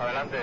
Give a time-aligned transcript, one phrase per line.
[0.00, 0.36] Adelante.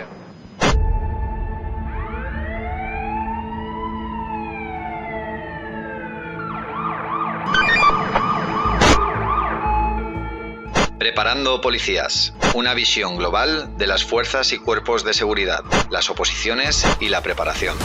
[10.99, 17.07] Preparando Policías, una visión global de las fuerzas y cuerpos de seguridad, las oposiciones y
[17.07, 17.77] la preparación.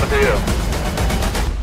[0.00, 0.36] Recibido.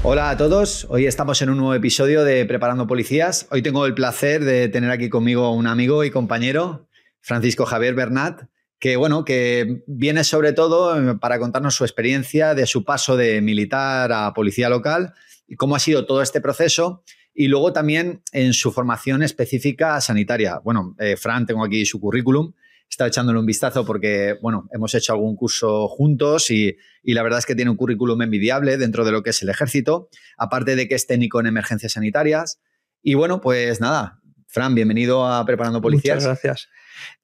[0.04, 3.48] Hola a todos, hoy estamos en un nuevo episodio de Preparando Policías.
[3.50, 6.88] Hoy tengo el placer de tener aquí conmigo un amigo y compañero,
[7.21, 8.44] Francisco Javier Bernat,
[8.80, 13.41] que bueno, que viene sobre todo eh, para contarnos su experiencia de su paso de
[13.41, 15.13] militar a policía local
[15.48, 17.03] y cómo ha sido todo este proceso
[17.34, 20.59] y luego también en su formación específica sanitaria.
[20.63, 22.53] Bueno, eh, Fran, tengo aquí su currículum,
[22.89, 27.39] estado echándole un vistazo porque, bueno, hemos hecho algún curso juntos y, y la verdad
[27.39, 30.88] es que tiene un currículum envidiable dentro de lo que es el ejército, aparte de
[30.88, 32.61] que es técnico en emergencias sanitarias.
[33.02, 36.23] Y bueno, pues nada, Fran, bienvenido a Preparando Policías.
[36.23, 36.70] Muchas gracias.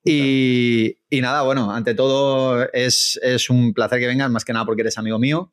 [0.07, 4.65] Y, y nada, bueno, ante todo es, es un placer que vengas, más que nada
[4.65, 5.51] porque eres amigo mío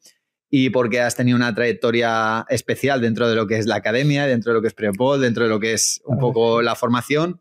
[0.50, 4.52] y porque has tenido una trayectoria especial dentro de lo que es la academia, dentro
[4.52, 7.40] de lo que es Prepol, dentro de lo que es un poco la formación.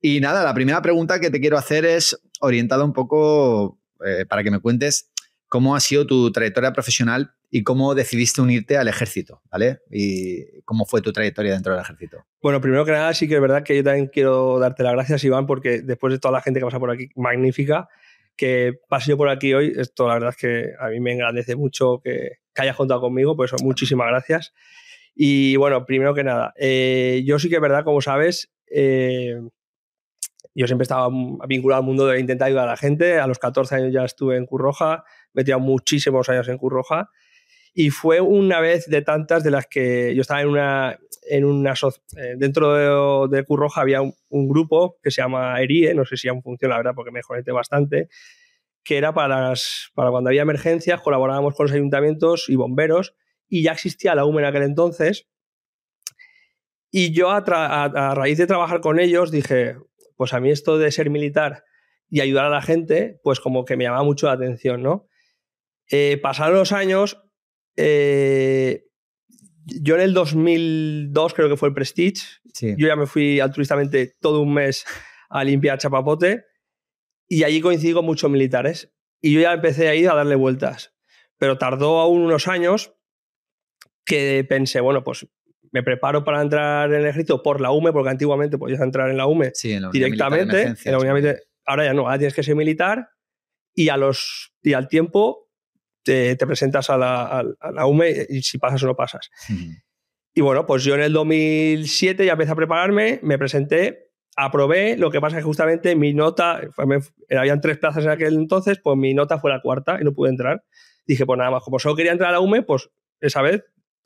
[0.00, 4.42] Y nada, la primera pregunta que te quiero hacer es orientada un poco eh, para
[4.42, 5.12] que me cuentes
[5.46, 9.80] cómo ha sido tu trayectoria profesional y cómo decidiste unirte al ejército, ¿vale?
[9.90, 12.24] Y cómo fue tu trayectoria dentro del ejército.
[12.42, 15.24] Bueno, primero que nada, sí que es verdad que yo también quiero darte las gracias,
[15.24, 17.88] Iván, porque después de toda la gente que pasa por aquí, magnífica,
[18.36, 21.56] que pase yo por aquí hoy, esto la verdad es que a mí me engrandece
[21.56, 24.52] mucho que, que hayas contado conmigo, por eso muchísimas gracias.
[25.14, 29.40] Y bueno, primero que nada, eh, yo sí que es verdad, como sabes, eh,
[30.54, 31.08] yo siempre estaba
[31.46, 33.18] vinculado al mundo de intentar ayudar a la gente.
[33.18, 37.10] A los 14 años ya estuve en Curroja, me he muchísimos años en Curroja.
[37.80, 40.98] Y fue una vez de tantas de las que yo estaba en una,
[41.30, 46.04] en una eh, dentro de, de Curroja había un, grupo que se llama ERIE, no
[46.04, 48.08] sé si aún funciona, la verdad, porque me conecté bastante,
[48.82, 49.52] que era para,
[49.94, 53.14] para cuando había emergencias, colaborábamos con los ayuntamientos y bomberos,
[53.48, 55.28] y ya existía la UME en aquel entonces.
[56.90, 59.76] Y yo, a, a, a raíz de trabajar con ellos, dije,
[60.16, 61.62] pues a mí esto de ser militar
[62.10, 65.06] y ayudar a la gente, pues como que me llamaba mucho la atención, ¿no?
[65.90, 67.22] Eh, pasaron los años,
[67.80, 68.84] eh,
[69.66, 72.22] yo en el 2002 creo que fue el Prestige,
[72.52, 72.74] Sí.
[72.76, 74.84] yo ya me fui altruistamente todo un mes
[75.30, 76.44] a limpiar Chapapote
[77.28, 80.94] y allí coincidí con muchos militares y yo ya empecé a ir a darle vueltas,
[81.36, 82.94] pero tardó aún unos años
[84.04, 85.28] que pensé, bueno, pues
[85.70, 89.18] me preparo para entrar en el ejército por la UME, porque antiguamente podías entrar en
[89.18, 92.56] la UME Sí, en la directamente, en la ahora ya no, ahora tienes que ser
[92.56, 93.10] militar
[93.74, 95.47] y, a los, y al tiempo
[96.08, 99.28] te, te presentas a la, a, a la UME y si pasas o no pasas.
[100.34, 105.10] Y bueno, pues yo en el 2007 ya empecé a prepararme, me presenté, aprobé, lo
[105.10, 107.00] que pasa es que justamente mi nota, me-
[107.36, 110.30] habían tres plazas en aquel entonces, pues mi nota fue la cuarta y no pude
[110.30, 110.64] entrar.
[111.06, 112.88] Dije, pues nada más, como solo quería entrar a la UME, pues
[113.20, 113.64] esa vez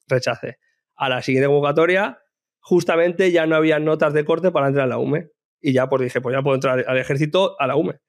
[0.08, 0.58] rechacé.
[0.96, 2.18] A la siguiente convocatoria,
[2.60, 5.28] justamente ya no había notas de corte para entrar a la UME.
[5.60, 8.00] Y ya pues dije, pues ya puedo entrar al ejército a la UME.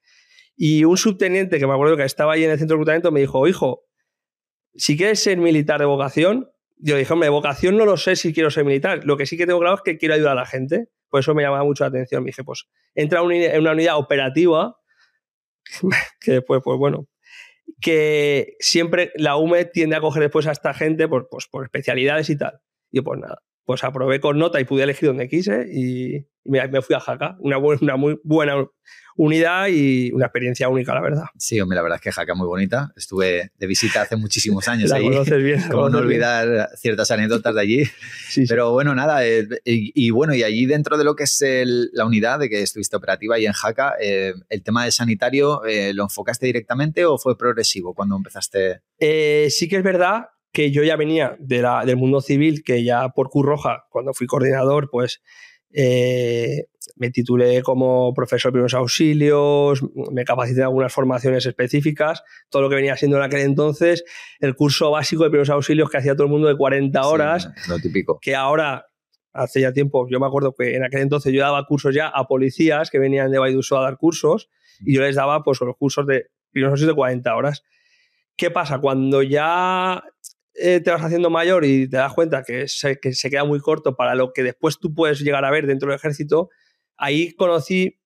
[0.56, 3.20] Y un subteniente que me acuerdo que estaba ahí en el centro de reclutamiento me
[3.20, 3.84] dijo, hijo,
[4.74, 8.32] si quieres ser militar de vocación, yo dije, hombre, de vocación no lo sé si
[8.32, 9.04] quiero ser militar.
[9.04, 10.88] Lo que sí que tengo claro es que quiero ayudar a la gente.
[11.08, 12.22] Por eso me llamaba mucho la atención.
[12.22, 14.76] Me dije, pues entra en una unidad- operativa,
[16.20, 17.08] que después, pues bueno,
[17.80, 22.30] que siempre la UME tiende a coger después a esta gente por, pues, por especialidades
[22.30, 22.60] y tal.
[22.90, 26.66] Y yo, pues nada, pues aprobé con nota y pude elegir donde quise y, me,
[26.68, 27.36] me fui a Jaca.
[27.40, 28.54] Una, bu- una muy buena
[29.16, 31.24] unidad y una experiencia única, la verdad.
[31.38, 32.92] Sí, hombre, la verdad es que Jaca es muy bonita.
[32.96, 35.04] Estuve de visita hace muchísimos años La ahí.
[35.04, 35.60] conoces bien.
[35.60, 36.04] la Como no bien.
[36.04, 37.84] olvidar ciertas anécdotas de allí.
[37.84, 38.46] Sí, sí.
[38.48, 41.90] Pero bueno, nada, eh, y, y bueno, y allí dentro de lo que es el-
[41.94, 45.94] la unidad de que estuviste operativa y en Jaca, eh, ¿el tema de sanitario eh,
[45.94, 48.80] lo enfocaste directamente o fue progresivo cuando empezaste?
[49.00, 53.10] Sí que es verdad que yo ya venía de la- del mundo civil, que ya
[53.10, 55.20] por Cruz Roja, cuando fui coordinador, pues
[55.76, 56.66] eh,
[56.96, 59.82] me titulé como profesor de primeros auxilios,
[60.12, 64.04] me capacité en algunas formaciones específicas, todo lo que venía siendo en aquel entonces
[64.38, 67.70] el curso básico de primeros auxilios que hacía todo el mundo de 40 horas, Sí,
[67.70, 68.18] lo típico.
[68.20, 68.86] que ahora,
[69.32, 72.28] hace ya tiempo, yo me acuerdo que en aquel entonces yo daba cursos ya a
[72.28, 76.06] policías que venían de Baiduso a dar cursos y yo les daba pues los cursos
[76.06, 77.64] de primeros auxilios de 40 horas.
[78.36, 78.78] ¿Qué pasa?
[78.78, 80.04] Cuando ya
[80.54, 83.60] eh, te vas haciendo mayor y te das cuenta que se, que se queda muy
[83.60, 86.50] corto para lo que después tú puedes llegar a ver dentro del ejército,
[86.96, 88.00] ahí conocí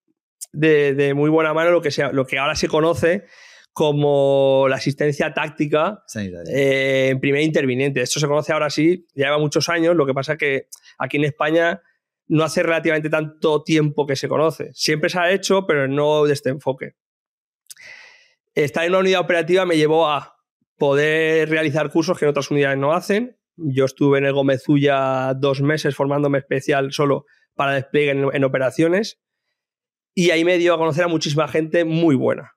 [0.53, 3.25] de, de muy buena mano lo que, sea, lo que ahora se conoce
[3.79, 6.03] como la asistencia táctica
[6.49, 8.01] eh, en primer interviniente.
[8.01, 10.67] Esto se conoce ahora sí, ya lleva muchos años, lo que pasa es que
[10.99, 11.81] aquí en España
[12.27, 14.71] no hace relativamente tanto tiempo que se conoce.
[14.75, 16.97] Siempre se ha hecho, pero no de este enfoque.
[18.53, 20.38] estar en una unidad operativa me llevó a
[20.79, 23.37] poder realizar cursos que en otras unidades no hacen.
[23.57, 29.21] Yo estuve en el Gómezulla dos meses formándome especial solo para despliegue en, operaciones
[30.15, 32.53] y ahí me dio a conocer a muchísima gente muy buena.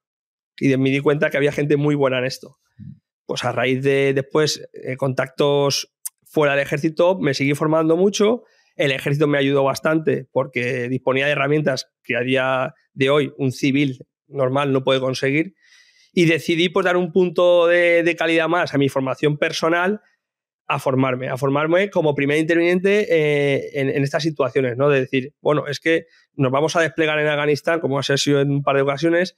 [0.58, 2.60] Y me di cuenta que había gente muy buena en esto.
[3.26, 5.92] Pues a raíz de después eh, contactos
[6.24, 8.44] fuera del ejército me seguí formando mucho.
[8.76, 13.52] El ejército me ayudó bastante porque disponía de herramientas que a día de hoy un
[13.52, 15.56] civil normal no puede conseguir
[16.14, 20.02] y decidí pues, dar un punto de, calidad más a mi formación personal
[20.68, 24.88] a formarme, a formarme como primer interviniente eh, en, estas situaciones, ¿no?
[24.88, 26.06] De decir, bueno, es que
[26.36, 29.36] nos vamos a desplegar en Afganistán, como ha sido en un par de ocasiones,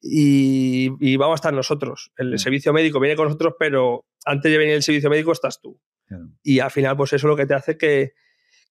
[0.00, 2.12] y, vamos a estar nosotros.
[2.16, 5.78] El servicio médico viene con nosotros, pero antes de venir el servicio médico estás tú.
[6.42, 8.12] Y al final, pues eso es lo que te hace que,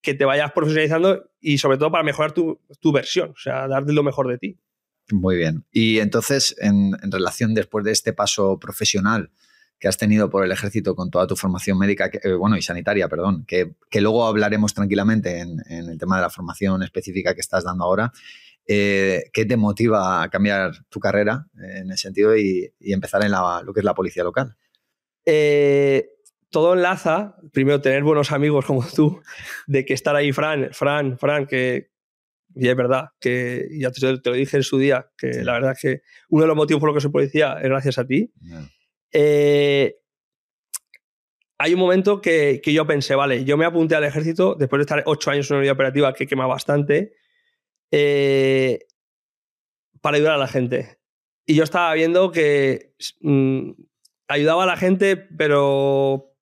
[0.02, 3.94] que, te vayas profesionalizando y sobre todo para mejorar tu, tu versión, o sea, darte
[3.94, 4.60] lo mejor de ti.
[5.12, 5.66] Muy bien.
[5.72, 9.32] Y entonces, en, relación después de este paso profesional
[9.80, 13.10] que has tenido por el ejército con toda tu formación médica, eh, bueno, y sanitaria,
[13.10, 17.84] perdón, que, luego hablaremos tranquilamente en, el tema de la formación específica que estás dando
[17.84, 18.14] ahora,
[18.66, 23.74] eh, ¿qué te motiva a cambiar tu carrera en ese sentido y, empezar en lo
[23.74, 24.56] que es la policía local?
[25.26, 26.12] Eh,
[26.50, 29.22] todo enlaza, primero tener buenos amigos como tú,
[29.68, 31.93] de que estar ahí, Fran, Fran, Fran, que,
[32.56, 35.80] y es verdad que, ya te, lo dije en su día, que la verdad es
[35.82, 38.32] que uno de los motivos por los que soy policía es gracias a ti.
[39.12, 39.96] Eh,
[41.58, 44.84] hay un momento que, que, yo pensé, vale, yo me apunté al ejército después de
[44.84, 47.14] estar ocho años en una unidad operativa que quema bastante,
[47.92, 48.80] eh,
[50.02, 51.00] para ayudar a la gente.
[51.46, 53.72] Y yo estaba viendo que mm,
[54.28, 56.34] ayudaba a la gente, pero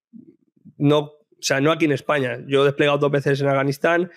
[0.77, 2.39] no, o sea, no aquí en España.
[2.47, 4.11] Yo he desplegado dos veces en Afganistán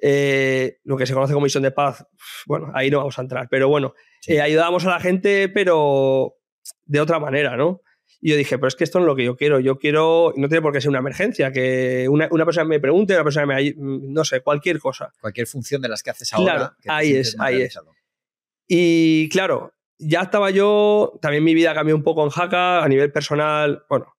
[0.00, 2.06] eh, lo que se conoce como misión de paz,
[2.46, 3.94] bueno, ahí no vamos a entrar, pero bueno,
[4.26, 6.34] eh, ayudábamos a la gente, pero
[6.84, 7.80] de otra manera, ¿no?
[8.20, 9.60] Y yo dije, pero es que esto no es lo que yo quiero.
[9.60, 13.22] Yo quiero, no tiene por qué ser una emergencia, que una, persona me pregunte, una
[13.22, 15.12] persona me, no sé, cualquier cosa.
[15.20, 16.54] Cualquier función de las que haces ahora.
[16.54, 17.78] Claro, ahí es, ahí es.
[18.66, 23.12] Y claro, ya estaba yo, también mi vida cambió un poco en Jaca a nivel
[23.12, 24.14] personal, bueno,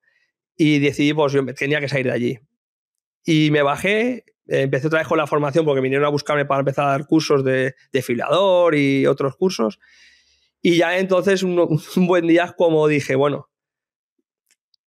[0.56, 2.40] y decidí, pues yo tenía que salir de allí.
[3.24, 6.86] Y me bajé, empecé otra vez con la formación porque vinieron a buscarme para empezar
[6.86, 9.80] a dar cursos de desfilador y otros cursos.
[10.62, 13.50] Y ya entonces, un, buen día, como dije, bueno,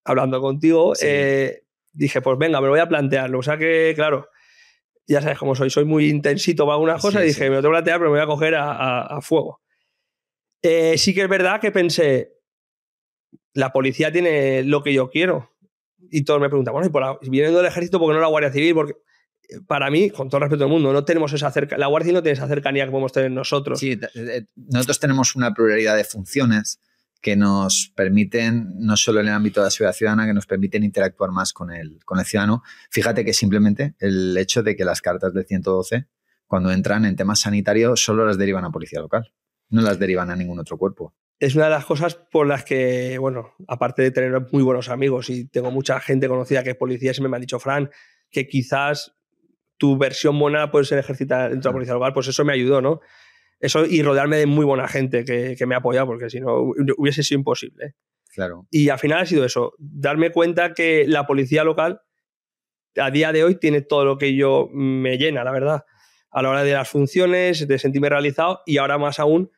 [0.04, 1.62] hablando contigo, eh,
[1.92, 3.38] dije, pues venga, me lo voy a plantearlo.
[3.38, 4.28] O sea que, claro,
[5.06, 7.22] ya sabes cómo soy, soy muy intensito para algunas cosas.
[7.22, 9.60] y dije, me lo tengo que plantear, pero me voy a coger a, fuego.
[10.62, 12.32] Eh, sí que es verdad que pensé,
[13.54, 15.52] la policía tiene lo que yo quiero.
[16.10, 18.28] Y todos me preguntan, bueno, y por la, viniendo del ejército, ¿por qué no la
[18.28, 18.74] Guardia Civil?
[18.74, 18.94] Porque
[19.66, 22.34] para mí, con todo respeto del mundo, no tenemos esa cercanía, la Guardia no tiene
[22.34, 23.80] esa cercanía que podemos tener nosotros.
[23.80, 23.98] Sí,
[24.56, 26.80] nosotros tenemos una pluralidad de funciones
[27.20, 30.84] que nos permiten, no solo en el ámbito de la seguridad ciudadana, que nos permiten
[30.84, 32.62] interactuar más con el, con el ciudadano.
[32.90, 36.06] Fíjate que simplemente el hecho de que las cartas del 112,
[36.46, 39.32] cuando entran en temas sanitarios, solo las derivan a policía local,
[39.70, 41.14] no las derivan a ningún otro cuerpo.
[41.40, 45.30] Es una de las cosas por las que, bueno, aparte de tener muy buenos amigos
[45.30, 47.90] y tengo mucha gente conocida que es policía, siempre me han dicho, Fran,
[48.30, 49.17] que quizás
[49.78, 52.82] tu versión buena puede ser ejercitar dentro de la policía local, pues eso me ayudó,
[52.82, 53.00] ¿no?
[53.60, 56.72] Eso y rodearme de muy buena gente que, que me ha apoyado, porque si no
[56.96, 57.94] hubiese sido imposible.
[58.32, 58.66] Claro.
[58.70, 62.02] Y al final ha sido eso, darme cuenta que la policía local
[62.96, 65.84] a día de hoy tiene todo lo que yo me llena, la verdad,
[66.30, 69.50] a la hora de las funciones, de sentirme realizado y ahora más aún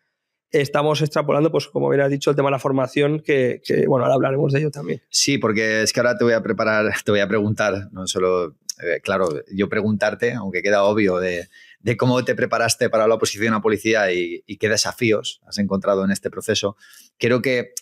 [0.50, 4.04] estamos extrapolando, pues como bien has dicho, el tema de la formación, que, que, bueno,
[4.04, 5.00] ahora hablaremos de ello también.
[5.08, 8.56] Sí, porque es que ahora te voy a preparar, te voy a preguntar, no solo
[8.82, 11.48] eh, claro, yo preguntarte, aunque queda obvio, de,
[11.96, 16.30] cómo te preparaste para la oposición a policía y, qué desafíos has encontrado en este
[16.30, 16.76] proceso.
[17.18, 17.72] Creo que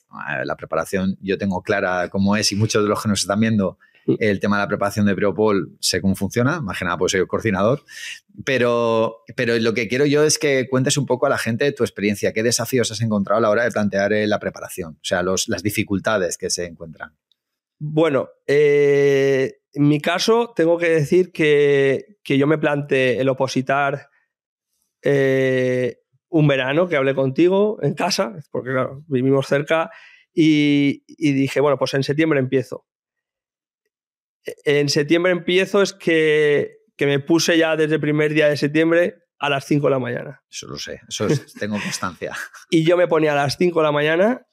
[0.44, 3.78] la preparación yo tengo clara cómo es y muchos de los que nos están viendo
[4.06, 4.14] mm.
[4.20, 7.20] el tema de la preparación de Preopol sé cómo funciona, más que nada pues soy
[7.20, 7.82] el coordinador,
[8.44, 11.82] pero, pero lo que quiero yo es que cuentes un poco a la gente tu
[11.82, 15.22] experiencia, qué desafíos has encontrado a la hora de plantear eh, la preparación, o sea,
[15.22, 17.14] las dificultades que se encuentran.
[17.78, 24.08] Bueno, eh, en mi caso, tengo que decir que, yo me planteé el opositar
[25.02, 29.92] eh, un verano que hablé contigo en casa, porque claro, vivimos cerca,
[30.34, 32.88] y, dije, bueno, pues en septiembre empiezo.
[34.64, 39.48] En septiembre empiezo es que, me puse ya desde el primer día de septiembre a
[39.48, 40.42] las 5 de la mañana.
[40.50, 41.28] Eso lo sé, eso
[41.60, 42.34] tengo constancia.
[42.68, 44.44] y yo me ponía a las 5 de la mañana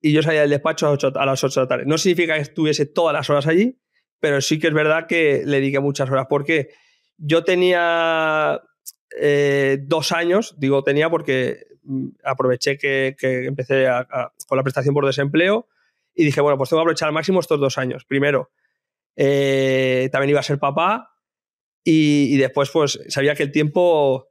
[0.00, 1.84] y yo salía del despacho a, a las 8 de la tarde.
[1.84, 3.78] No significa que estuviese todas las horas allí,
[4.20, 6.70] pero sí que es verdad que le dediqué muchas horas, porque
[7.16, 8.60] yo tenía
[9.18, 13.86] eh, dos años, digo tenía porque mm, aproveché que, empecé
[14.46, 15.66] con la prestación por desempleo
[16.14, 18.04] y dije, bueno, pues tengo que aprovechar al máximo estos dos años.
[18.04, 18.50] Primero,
[19.16, 21.16] eh, también iba a ser papá
[21.82, 24.28] y, después pues sabía que el tiempo...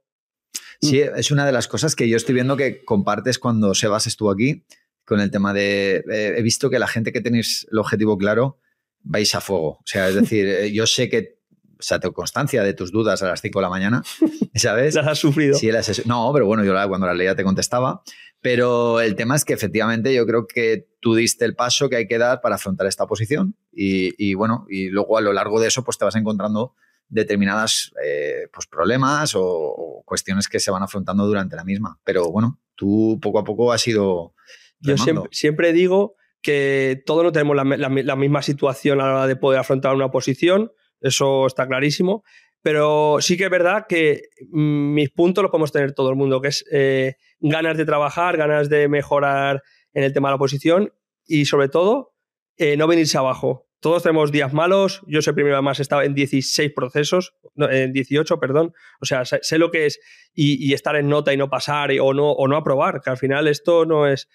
[0.80, 4.30] Sí, es una de las cosas que yo estoy viendo que compartes cuando Sebas estuvo
[4.30, 4.64] aquí
[5.04, 6.02] con el tema de...
[6.10, 8.58] Eh, he visto que la gente que tenéis el objetivo claro
[9.02, 9.70] vais a fuego.
[9.70, 11.40] O sea, es decir, eh, yo sé que
[11.80, 14.02] o sea, tengo constancia de tus dudas a las 5 de la mañana,
[14.54, 14.94] ¿sabes?
[14.94, 15.56] las has sufrido.
[15.56, 18.02] Sí, las no, pero bueno, yo cuando las leía te contestaba.
[18.42, 22.06] Pero el tema es que efectivamente yo creo que tú diste el paso que hay
[22.06, 25.84] que dar para afrontar esta posición y, bueno, y luego a lo largo de eso
[25.84, 26.74] pues te vas encontrando
[27.08, 32.00] determinadas eh, pues, problemas o, cuestiones que se van afrontando durante la misma.
[32.02, 34.34] Pero bueno, tú poco a poco has ido...
[34.80, 34.94] Yo
[35.30, 39.94] siempre, digo que todos no tenemos la, misma situación a la hora de poder afrontar
[39.94, 42.24] una posición, eso está clarísimo,
[42.62, 46.40] pero sí que es verdad que mm, mis puntos los podemos tener todo el mundo,
[46.40, 50.92] que es eh, ganas de trabajar, ganas de mejorar en el tema de la posición
[51.26, 52.14] y sobre todo
[52.56, 53.66] eh, no venirse abajo.
[53.80, 55.00] Todos tenemos días malos.
[55.06, 58.74] Yo sé primero además he estado en 16 procesos, en 18, perdón.
[59.00, 59.98] O sea, sé, lo que es
[60.34, 63.48] y, estar en nota y no pasar o, no, o no aprobar, que al final
[63.48, 64.28] esto no es...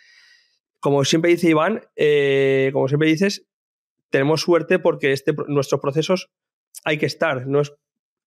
[0.86, 3.48] Como siempre dice Iván, eh, como siempre dices,
[4.12, 6.30] tenemos suerte porque este, nuestros procesos
[6.84, 7.48] hay que estar.
[7.48, 7.74] No es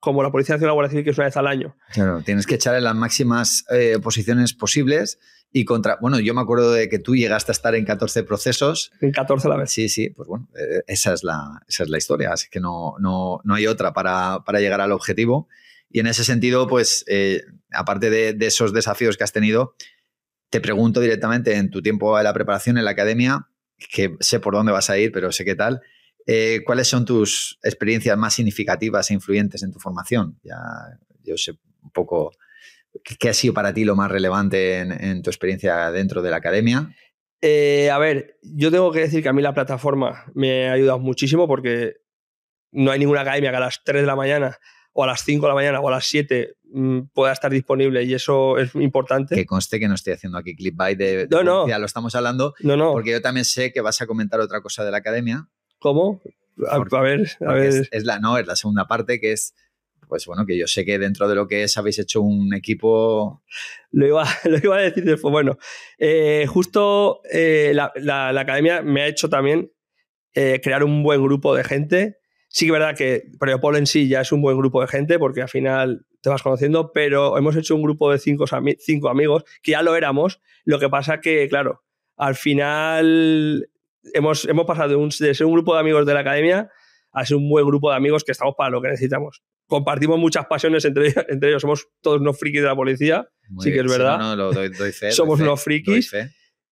[0.00, 1.77] como la Policía Nacional Guardia Civil, que es una vez al año.
[1.93, 5.21] Claro, tienes que echar en las máximas eh, posiciones posibles
[5.53, 5.99] y contra.
[6.00, 8.91] Bueno, yo me acuerdo de que tú llegaste a estar en 14 procesos.
[9.00, 9.71] En 14 a la vez.
[9.71, 12.97] Sí, sí, pues bueno, eh, esa, es la, esa es la historia, así que no,
[12.99, 15.47] no, no hay otra para, para, llegar al objetivo.
[15.91, 19.77] Y en ese sentido, pues, eh, aparte de, de, esos desafíos que has tenido,
[20.50, 23.49] te pregunto directamente en tu tiempo de la preparación en la academia,
[23.93, 25.81] que sé por dónde vas a ir, pero sé qué tal.
[26.26, 30.38] Eh, ¿Cuáles son tus experiencias más significativas e influyentes en tu formación?
[30.43, 30.57] Ya,
[31.23, 31.52] yo sé
[31.83, 32.33] un poco
[33.19, 36.95] qué ha sido para ti lo más relevante en, tu experiencia dentro de la academia.
[37.40, 40.99] Eh, a ver, yo tengo que decir que a mí la plataforma me ha ayudado
[40.99, 41.97] muchísimo porque
[42.73, 44.59] no hay ninguna academia que a las 3 de la mañana
[44.99, 48.02] o a las 5 de la mañana o a las 7 mm, pueda estar disponible
[48.02, 49.37] y eso es importante.
[49.37, 51.67] Que conste que no estoy haciendo aquí clip by de, no, no.
[51.69, 52.93] lo estamos hablando, no, no.
[52.95, 56.21] porque yo también sé que vas a comentar otra cosa de la academia ¿Cómo?
[56.69, 57.88] A, ver, a ver.
[57.93, 59.55] Es, la, no, es la segunda parte que es,
[60.09, 63.45] pues bueno, que yo sé que dentro de lo que es habéis hecho un equipo...
[63.93, 65.31] Lo iba, lo iba a decir después.
[65.31, 65.59] Bueno,
[65.99, 69.71] eh, justo eh, la, academia me ha hecho también
[70.35, 72.18] eh, crear un buen grupo de gente.
[72.49, 75.19] Sí que es verdad que Preopol en sí ya es un buen grupo de gente
[75.19, 78.47] porque al final te vas conociendo, pero hemos hecho un grupo de cinco,
[78.78, 80.40] cinco amigos que ya lo éramos.
[80.64, 81.85] Lo que pasa que, claro,
[82.17, 83.69] al final
[84.14, 86.71] hemos, hemos pasado de, un, de, ser un grupo de amigos de la academia
[87.12, 89.43] a ser un buen grupo de amigos que estamos para lo que necesitamos.
[89.67, 93.28] Compartimos muchas pasiones entre, entre ellos, somos todos unos frikis de la policía,
[93.61, 94.19] sí que es verdad.
[94.19, 96.12] no, lo doy, fe, somos unos frikis.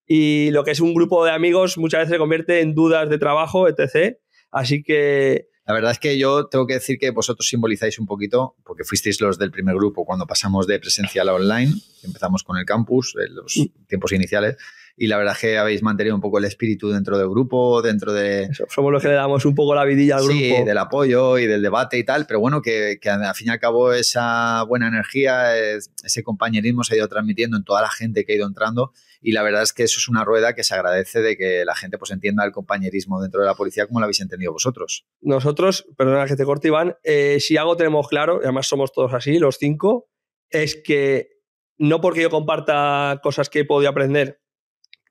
[0.06, 3.18] Y lo que es un grupo de amigos muchas veces se convierte en dudas de
[3.18, 4.16] trabajo, etc.
[4.50, 8.54] Así que la verdad es que yo tengo que decir que vosotros simbolizáis un poquito,
[8.64, 12.64] porque fuisteis los del primer grupo cuando pasamos de presencial a online, empezamos con el
[12.64, 13.86] campus, en los mm.
[13.88, 14.56] tiempos iniciales,
[14.96, 18.12] y la verdad es que habéis mantenido un poco el espíritu dentro del grupo, dentro
[18.14, 18.48] de...
[18.68, 20.38] somos los que le damos un poco la vidilla al grupo.
[20.38, 23.50] Sí, del apoyo y del debate y tal, pero bueno, que, que al fin y
[23.50, 28.24] al cabo esa buena energía, ese compañerismo se ha ido transmitiendo en toda la gente
[28.24, 30.74] que ha ido entrando y la verdad es que eso es una rueda que se
[30.74, 34.04] agradece de que la gente pues entienda el compañerismo dentro de la policía como lo
[34.04, 35.04] habéis entendido vosotros.
[35.20, 39.12] Nosotros, perdona que te corte Iván, eh, si algo tenemos claro, y además somos todos
[39.12, 40.08] así, los cinco,
[40.48, 41.36] es que
[41.76, 44.40] no porque yo comparta cosas que he podido aprender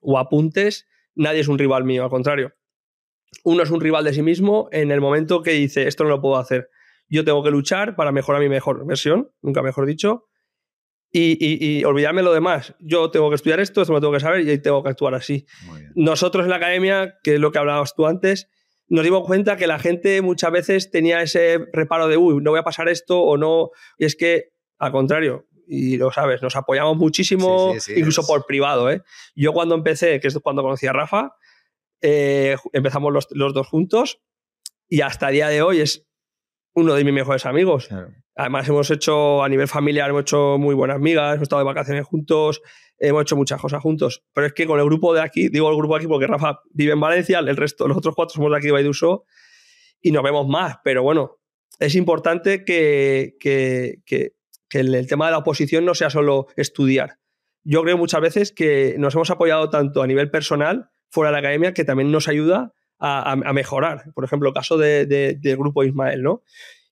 [0.06, 2.54] o apuntes, nadie es un rival mío, al contrario.
[3.44, 6.20] Uno es un rival de sí mismo en el momento que dice, esto no lo
[6.20, 6.70] puedo hacer.
[7.08, 10.28] Yo tengo que luchar para mejorar mi mejor versión, nunca mejor dicho,
[11.10, 12.74] y, olvidarme lo demás.
[12.78, 15.46] Yo tengo que estudiar esto, esto lo tengo que saber y tengo que actuar así.
[15.94, 18.48] Nosotros en la academia, que es lo que hablabas tú antes,
[18.88, 22.60] nos dimos cuenta que la gente muchas veces tenía ese reparo de, uy, no voy
[22.60, 23.70] a pasar esto o no.
[23.98, 28.90] Y es que, al contrario, y lo sabes, nos apoyamos muchísimo, incluso por privado.
[28.90, 29.02] ¿eh?
[29.34, 31.34] Yo cuando empecé, que es cuando conocí a Rafa,
[32.00, 34.20] eh, empezamos los, los, dos juntos
[34.88, 36.06] y hasta el día de hoy es
[36.74, 37.88] uno de mis mejores amigos.
[38.34, 42.04] Además, hemos hecho a nivel familiar, hemos hecho muy buenas amigas, hemos estado de vacaciones
[42.04, 42.60] juntos,
[42.98, 44.24] hemos hecho muchas cosas juntos.
[44.34, 46.60] Pero es que con el grupo de aquí, digo el grupo de aquí porque Rafa
[46.70, 49.24] vive en Valencia, el resto, los otros cuatro somos de aquí de Baiduso
[50.02, 50.76] y nos vemos más.
[50.84, 51.38] Pero bueno,
[51.78, 54.35] es importante que, que, que,
[54.68, 57.18] que el tema de la oposición no sea solo estudiar.
[57.64, 61.38] Yo creo muchas veces que nos hemos apoyado tanto a nivel personal fuera de la
[61.40, 64.04] academia que también nos ayuda a, mejorar.
[64.14, 66.42] Por ejemplo, el caso de, del grupo Ismael, ¿no?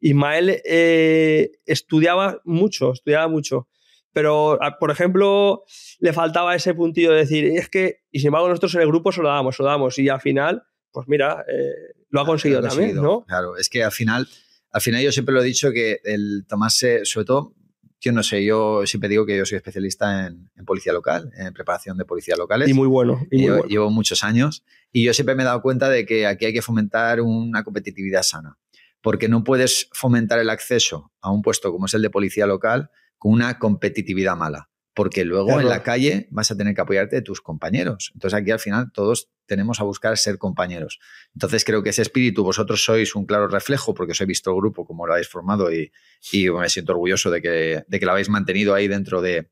[0.00, 3.68] Ismael eh, estudiaba mucho, estudiaba mucho,
[4.12, 5.64] pero, por ejemplo,
[5.98, 9.10] le faltaba ese puntillo de decir, es que, y sin embargo nosotros en el grupo
[9.10, 10.62] se lo damos, se lo damos, y al final,
[10.92, 13.24] pues mira, eh, lo ha conseguido, también, ¿no?
[13.26, 14.28] Claro, es que al final,
[14.70, 17.54] al final yo siempre lo he dicho que el tomarse, sobre todo,
[18.00, 21.96] yo no sé, yo siempre digo que yo soy especialista en, policía local, en preparación
[21.96, 22.68] de policías locales.
[22.68, 23.26] Y muy bueno.
[23.30, 26.52] Y Llevo muchos años y yo siempre me he dado cuenta de que aquí hay
[26.52, 28.58] que fomentar una competitividad sana,
[29.00, 32.90] porque no puedes fomentar el acceso a un puesto como es el de policía local
[33.18, 37.22] con una competitividad mala, porque luego en la calle vas a tener que apoyarte de
[37.22, 38.12] tus compañeros.
[38.14, 41.00] Entonces aquí al final todos tenemos a buscar ser compañeros.
[41.34, 44.56] Entonces creo que ese espíritu, vosotros sois un claro reflejo, porque os he visto el
[44.56, 45.90] grupo, como lo habéis formado y,
[46.32, 49.50] me siento orgulloso de que, de que lo habéis mantenido ahí dentro de,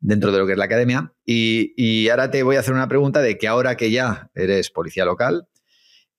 [0.00, 1.12] dentro de lo que es la academia.
[1.24, 5.04] Y, ahora te voy a hacer una pregunta de que ahora que ya eres policía
[5.04, 5.48] local,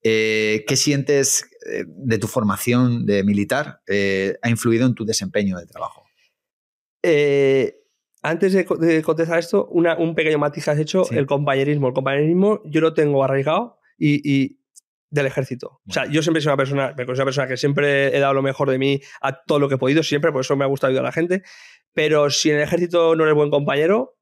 [0.03, 5.57] eh, ¿qué sientes eh, de tu formación de militar eh, ha influido en tu desempeño
[5.57, 6.07] de trabajo?
[7.01, 7.77] Eh,
[8.21, 8.65] antes de,
[9.03, 11.87] contestar esto, un pequeño matiz que has hecho, el compañerismo.
[11.87, 14.59] El compañerismo yo lo tengo arraigado y,
[15.09, 15.81] del ejército.
[15.87, 18.33] O sea, yo siempre soy una persona, me considero una persona que siempre he dado
[18.33, 20.67] lo mejor de mí a todo lo que he podido, siempre, por eso me ha
[20.67, 21.43] gustado ayudar a la gente.
[21.93, 24.17] Pero si en el ejército no eres buen compañero,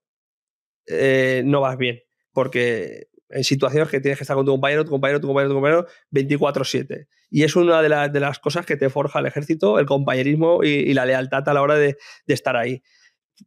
[0.88, 2.02] eh, no vas bien.
[2.32, 5.56] Porque en situaciones que tienes que estar con tu compañero, tu compañero, tu compañero, tu
[5.56, 7.08] compañero, 24-7.
[7.30, 11.06] Y es una de, las cosas que te forja el ejército, el compañerismo y, la
[11.06, 11.98] lealtad a la hora de,
[12.28, 12.82] estar ahí.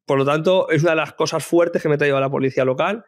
[0.05, 3.05] Por lo tanto, es una de las cosas fuertes que me ha la policía local.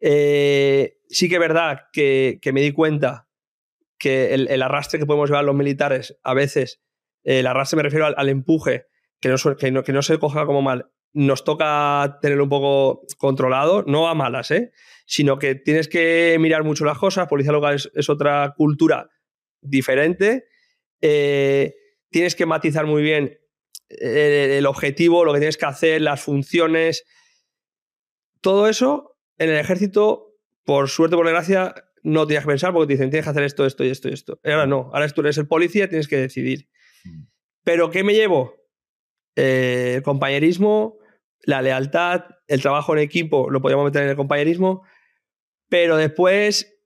[0.00, 3.28] Eh, sí que es verdad que, me di cuenta
[3.98, 6.82] que el, arrastre que podemos llevar los militares, a veces,
[7.24, 8.86] el arrastre me refiero al, empuje,
[9.20, 13.06] que no, que, no, que no se coja como mal, nos toca tenerlo un poco
[13.16, 14.72] controlado, no a malas, ¿eh?
[15.06, 17.26] sino que tienes que mirar mucho las cosas.
[17.26, 19.08] Policía local es, otra cultura
[19.62, 20.44] diferente.
[21.00, 21.74] Eh,
[22.10, 23.45] tienes que matizar muy bien eh,
[23.88, 27.04] el, objetivo, lo que tienes que hacer, las funciones.
[28.40, 32.92] Todo eso en el ejército, por suerte, por desgracia, no tienes que pensar porque te
[32.94, 34.40] dicen tienes que hacer esto, esto y esto y esto.
[34.44, 36.68] Ahora no, ahora tú eres el policía, tienes que decidir.
[37.04, 37.24] Mm.
[37.64, 38.54] Pero ¿qué me llevo?
[39.34, 40.98] Eh, el compañerismo,
[41.42, 44.82] la lealtad, el trabajo en equipo, lo podríamos meter en el compañerismo,
[45.68, 46.78] pero después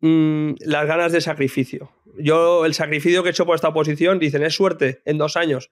[0.00, 1.90] mm, las ganas de sacrificio.
[2.18, 5.70] Yo, el sacrificio que he hecho por esta posición, dicen, es suerte en dos años.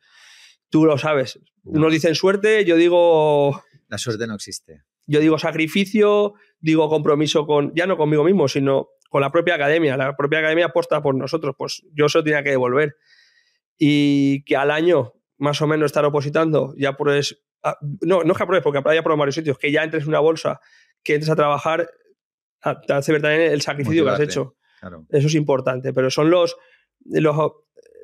[0.75, 1.39] Tú lo sabes.
[1.63, 3.63] Unos dicen suerte, yo digo...
[3.87, 4.83] La suerte no existe.
[5.07, 9.97] Yo digo sacrificio, digo compromiso con, ya no conmigo mismo, sino con la propia academia.
[9.97, 12.97] La propia academia aposta por nosotros, pues yo eso tenía que devolver.
[13.79, 17.41] Y que al año, más o menos, estar opositando, ya pues...
[18.01, 20.19] No, no es que apruebes, porque ya por varios sitios, que ya entres en una
[20.19, 20.59] bolsa,
[21.05, 21.89] que entres a trabajar,
[22.85, 24.57] te hace ver también el sacrificio que has hecho.
[25.11, 26.57] Eso es importante, pero son los,
[27.05, 27.37] los,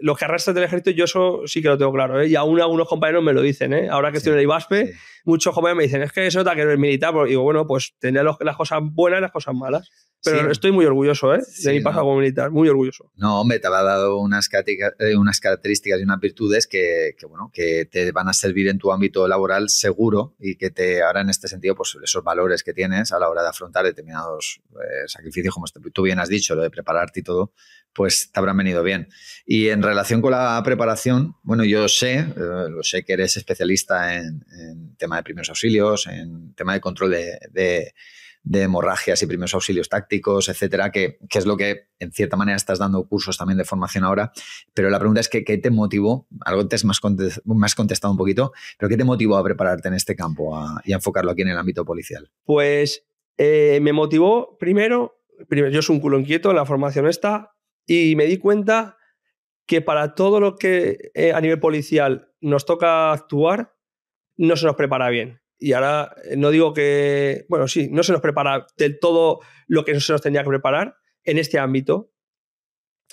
[0.00, 2.20] los que arrastran del ejército, yo eso sí que lo tengo claro.
[2.20, 2.28] ¿eh?
[2.28, 3.72] Y aún algunos compañeros me lo dicen.
[3.72, 3.88] ¿eh?
[3.90, 4.92] Ahora que estoy en el IBASPE,
[5.24, 7.14] muchos jóvenes me dicen, es que eso nota que eres militar.
[7.26, 9.90] Y digo, bueno, pues tener las cosas buenas y las cosas malas.
[10.22, 11.40] Pero estoy muy orgulloso ¿eh?
[11.64, 13.10] de mi paso como militar, muy orgulloso.
[13.16, 17.86] No, hombre, te ha dado unas, eh, unas características y unas virtudes que, bueno, que
[17.86, 21.48] te van a servir en tu ámbito laboral seguro y que te ahora en este
[21.48, 25.66] sentido, pues esos valores que tienes a la hora de afrontar determinados eh, sacrificios, como
[25.92, 27.52] tú bien has dicho, lo de prepararte y todo,
[27.94, 29.08] pues te habrán venido bien.
[29.44, 34.16] Y en relación con la preparación, bueno, yo sé, eh, lo sé que eres especialista
[34.16, 34.44] en,
[34.96, 37.94] tema de primeros auxilios, en tema de control de,
[38.52, 43.06] hemorragias y primeros auxilios tácticos, etcétera, que, es lo que en cierta manera estás dando
[43.06, 44.32] cursos también de formación ahora.
[44.74, 46.26] Pero la pregunta es que, ¿qué te motivó?
[46.44, 50.16] Algo te has más, contestado un poquito, pero ¿qué te motivó a prepararte en este
[50.16, 52.30] campo y a enfocarlo aquí en el ámbito policial?
[52.44, 57.54] Pues eh, me motivó primero, primero, yo soy un culo inquieto en la formación esta,
[57.86, 58.96] y me di cuenta
[59.66, 63.74] que para todo lo que eh, a nivel policial nos toca actuar,
[64.36, 65.40] no se nos prepara bien.
[65.60, 69.84] Y ahora eh, no digo que, bueno, sí, no se nos prepara del todo lo
[69.84, 72.10] que se nos tenía que preparar en este ámbito.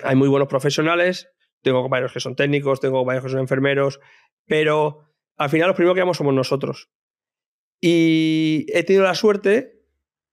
[0.01, 1.29] Hay muy buenos profesionales,
[1.61, 3.99] tengo compañeros que son técnicos, tengo compañeros que son enfermeros,
[4.45, 6.89] pero al final los primeros que vamos somos nosotros.
[7.81, 9.83] Y he tenido la suerte,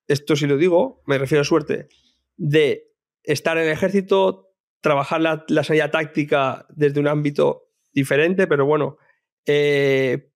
[0.07, 1.89] esto sí lo digo, me refiero a suerte,
[2.37, 2.93] de
[3.25, 8.99] estar en el ejército, trabajar la, la salida táctica desde un ámbito diferente, pero bueno.
[9.47, 10.31] Eh,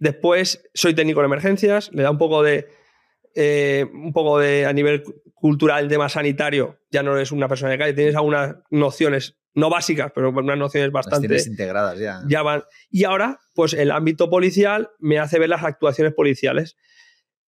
[0.00, 2.68] después soy técnico en emergencias, le da un poco de.
[3.36, 7.78] Eh, un poco de a nivel cultural, tema sanitario, ya no eres una persona de
[7.78, 11.28] calle, tienes algunas nociones, no básicas, pero unas nociones bastante.
[11.28, 12.22] Las integradas ya.
[12.26, 12.64] Ya van.
[12.90, 16.76] Y ahora, pues el ámbito policial me hace ver las actuaciones policiales.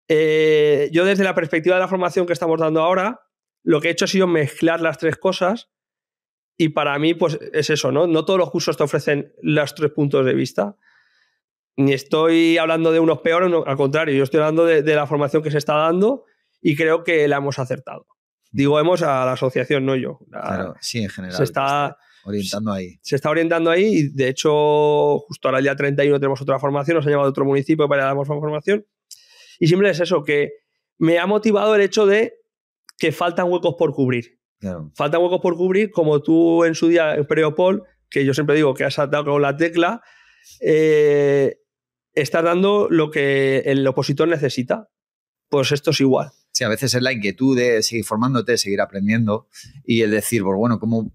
[0.07, 3.21] Eh, yo, desde la perspectiva de la formación que estamos dando ahora,
[3.65, 5.69] lo que he hecho ha sido mezclar las tres cosas
[6.57, 8.07] y para mí pues es eso, ¿no?
[8.07, 10.77] No todos los cursos te ofrecen los tres puntos de vista.
[11.77, 15.51] Ni estoy hablando de unos peores, al contrario, yo estoy hablando de, la formación que
[15.51, 16.25] se está dando
[16.61, 18.07] y creo que la hemos acertado.
[18.51, 20.19] Digo hemos a la asociación, no yo.
[20.31, 21.37] claro, sí, en general.
[21.37, 22.99] Se está orientando ahí.
[23.01, 26.97] Se está orientando ahí y de hecho justo ahora el día 31 tenemos otra formación,
[26.97, 28.85] nos ha llamado otro municipio para dar formación.
[29.59, 30.53] Y siempre es eso, que
[30.99, 32.35] me ha motivado el hecho de
[32.99, 34.39] que faltan huecos por cubrir.
[34.95, 38.75] Faltan huecos por cubrir, como tú en su día, en Periopol, que yo siempre digo
[38.75, 40.03] que has saltado con la tecla,
[40.61, 41.62] eh,
[42.15, 44.89] estás dando lo que el opositor necesita.
[45.49, 46.33] Pues esto es igual.
[46.53, 49.49] Sí, a veces es la inquietud de seguir formándote, seguir aprendiendo
[49.85, 51.13] y el decir, pues bueno, como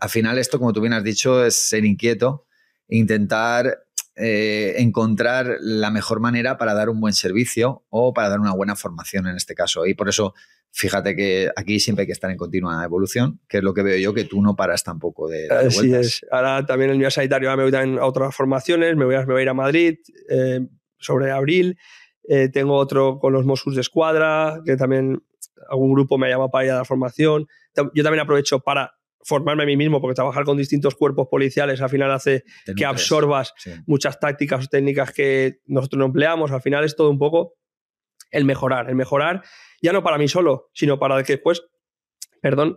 [0.00, 2.46] al final esto, como tú bien has dicho, es ser inquieto,
[2.88, 8.54] intentar eh, encontrar la mejor manera para dar un buen servicio o para dar una
[8.54, 9.86] buena formación en este caso.
[9.86, 10.34] Y por eso
[10.74, 13.96] fíjate que aquí siempre hay que estar en continua evolución, que es lo que veo
[13.96, 16.26] yo, que tú no paras tampoco de, de Así es.
[16.32, 19.40] Ahora también el mío sanitario me voy a otras formaciones, me voy a, me voy
[19.40, 20.66] a ir a Madrid eh,
[20.98, 21.78] sobre abril.
[22.28, 25.22] Eh, tengo otro con los Mossos de Escuadra, que también
[25.70, 27.46] algún grupo me llama para ir a la formación.
[27.94, 31.88] Yo también aprovecho para formarme a mí mismo, porque trabajar con distintos cuerpos policiales al
[31.88, 32.42] final hace
[32.76, 33.54] que absorbas
[33.86, 36.50] muchas tácticas o técnicas que nosotros no empleamos.
[36.50, 37.54] Al final es todo un poco
[38.34, 39.42] el mejorar, el mejorar
[39.80, 41.62] ya no para mí solo, sino para que después,
[42.40, 42.76] perdón,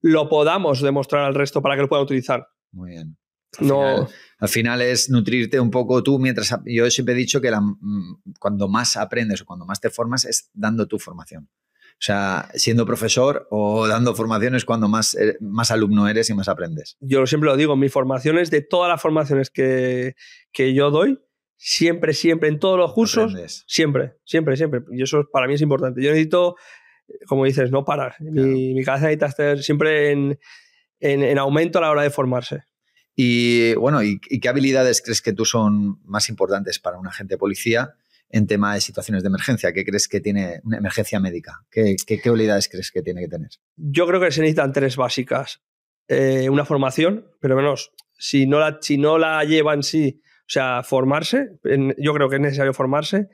[0.00, 2.48] lo podamos demostrar al resto para que lo puedan utilizar.
[2.72, 3.16] Muy bien.
[3.58, 4.08] Al, no, final,
[4.38, 6.54] al final es nutrirte un poco tú mientras...
[6.64, 10.50] Yo siempre he dicho que mm, cuando más aprendes o cuando más te formas es
[10.52, 11.48] dando tu formación.
[11.92, 16.48] O sea, siendo profesor o dando formaciones cuando más, eh, más alumno eres y más
[16.48, 16.96] aprendes.
[17.00, 20.14] Yo siempre lo digo, mis formaciones, de todas las formaciones que,
[20.52, 21.18] que yo doy,
[21.60, 23.34] Siempre, siempre, en todos los cursos.
[23.66, 24.80] Siempre, siempre, siempre.
[24.92, 26.00] Y eso para mí es importante.
[26.00, 26.54] Yo necesito,
[27.26, 28.14] como dices, no parar.
[28.20, 30.12] Mi, cabeza necesita estar siempre
[31.00, 32.62] en, aumento a la hora de formarse.
[33.16, 37.38] Y bueno, ¿y, qué habilidades crees que tú son más importantes para un agente de
[37.38, 37.94] policía
[38.30, 39.72] en tema de situaciones de emergencia?
[39.72, 41.66] ¿Qué crees que tiene una emergencia médica?
[41.72, 43.50] ¿Qué, habilidades crees que tiene que tener?
[43.74, 45.60] Yo creo que se necesitan tres básicas.
[46.06, 50.82] Eh, una formación, pero menos, si no la, si no la llevan sí o sea,
[50.82, 51.58] formarse,
[51.98, 53.28] yo creo que es necesario formarse.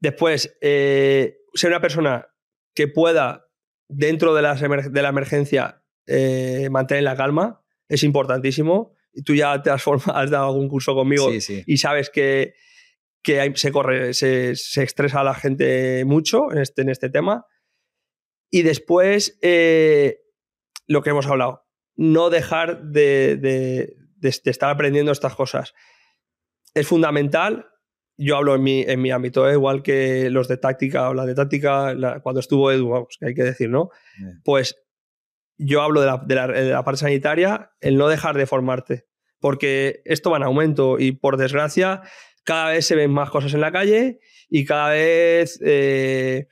[0.00, 2.26] Después, eh, ser una persona
[2.74, 3.48] que pueda,
[3.86, 8.94] dentro de, de la emergencia, eh, mantener la calma, es importantísimo.
[9.26, 12.54] Tú ya te has, has dado algún curso conmigo y sabes que,
[13.22, 17.44] que se, corre, se, se, estresa a la gente mucho en este, en este tema.
[18.50, 20.22] Y después, eh,
[20.86, 25.74] lo que hemos hablado, no dejar de, de, de estar aprendiendo estas cosas
[26.74, 27.68] es fundamental.
[28.18, 29.54] Yo hablo en mi, en mi ámbito, ¿eh?
[29.54, 33.34] igual que los de táctica o la de táctica, cuando estuvo Edu, vamos, que hay
[33.34, 33.90] que decir, ¿no?
[34.44, 34.76] Pues
[35.58, 39.06] yo hablo de la, de, la, parte sanitaria, el no dejar de formarte,
[39.40, 42.02] porque esto va en aumento y por desgracia
[42.44, 46.48] cada vez se ven más cosas en la calle y cada vez eh,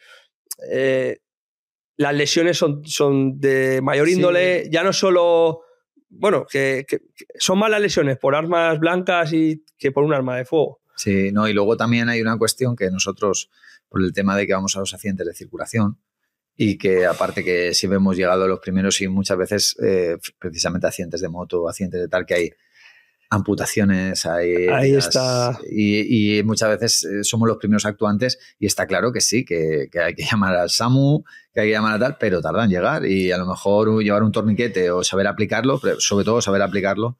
[0.71, 1.19] eh,
[1.97, 5.63] las lesiones son, son de mayor índole, ya no solo
[6.11, 6.85] bueno, que,
[7.38, 10.81] son malas lesiones por armas blancas y que por un arma de fuego.
[10.96, 13.51] Sí, no, y luego también hay una cuestión que nosotros,
[13.88, 15.99] por el tema de que vamos a los accidentes de circulación,
[16.57, 20.87] y que aparte que siempre hemos llegado a los primeros y muchas veces eh, precisamente
[20.87, 22.51] accidentes de moto, accidentes de tal, que hay
[23.31, 24.66] amputaciones, hay...
[24.69, 25.57] Ahí está.
[25.71, 30.14] Y, muchas veces eh, somos los primeros actuantes y está claro que sí, que, hay
[30.14, 31.23] que llamar al SAMU,
[31.55, 34.25] que hay que llamar a tal, pero tardan en llegar y a lo mejor llevar
[34.25, 37.19] un torniquete o saber aplicarlo, pero sobre todo saber aplicarlo,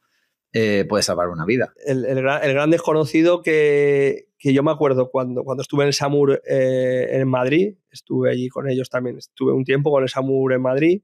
[0.53, 1.73] eh, puede salvar una vida.
[1.87, 7.29] El, gran, desconocido que, yo me acuerdo cuando, cuando estuve en el SAMUR eh, en
[7.29, 11.03] Madrid, estuve allí con ellos también, estuve un tiempo con el SAMUR en Madrid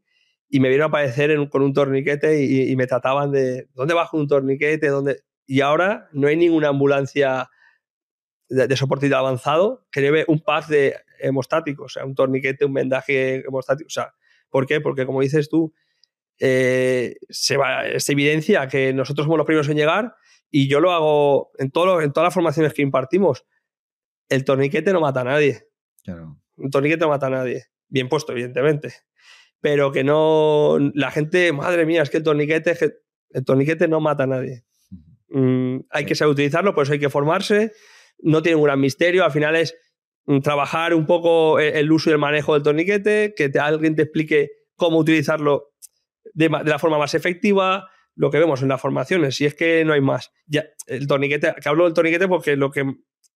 [0.49, 4.29] y me vieron a aparecer con un torniquete y, me trataban de, ¿dónde bajo un
[4.29, 4.89] torniquete?
[4.89, 5.23] ¿Dónde?
[5.47, 7.51] Y ahora no hay ninguna ambulancia
[8.49, 13.45] de, soporte avanzado que lleve un pack de hemostático, o sea, un torniquete, un vendaje
[13.47, 13.87] hemostático.
[13.89, 14.15] O sea,
[14.49, 14.81] ¿por qué?
[14.81, 15.75] Porque como dices tú,
[16.39, 20.15] eh, se, va, evidencia que nosotros somos los primeros en llegar
[20.51, 23.45] y yo lo hago en, todo, en todas las formaciones que impartimos.
[24.29, 25.67] El torniquete no mata a nadie.
[26.05, 26.39] Claro.
[26.57, 27.65] Un torniquete no mata a nadie.
[27.89, 28.95] Bien puesto, evidentemente
[29.61, 30.79] pero que no.
[30.95, 32.77] La gente, madre mía, es que el torniquete,
[33.31, 34.65] el torniquete no mata a nadie.
[35.29, 37.73] Mm, hay que saber utilizarlo, por eso hay que formarse.
[38.19, 39.77] No tiene un gran misterio, al final es
[40.27, 44.03] mm, trabajar un poco e, el uso y el manejo del torniquete, que alguien te
[44.03, 45.73] explique cómo utilizarlo
[46.35, 49.93] de, la forma más efectiva, lo que vemos en las formaciones, si es que no
[49.93, 50.33] hay más.
[50.47, 52.85] Ya, el torniquete, que hablo del torniquete porque lo que,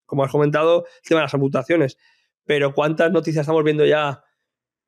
[0.06, 1.98] como has comentado, el tema de las amputaciones,
[2.44, 4.22] pero ¿cuántas noticias estamos viendo ya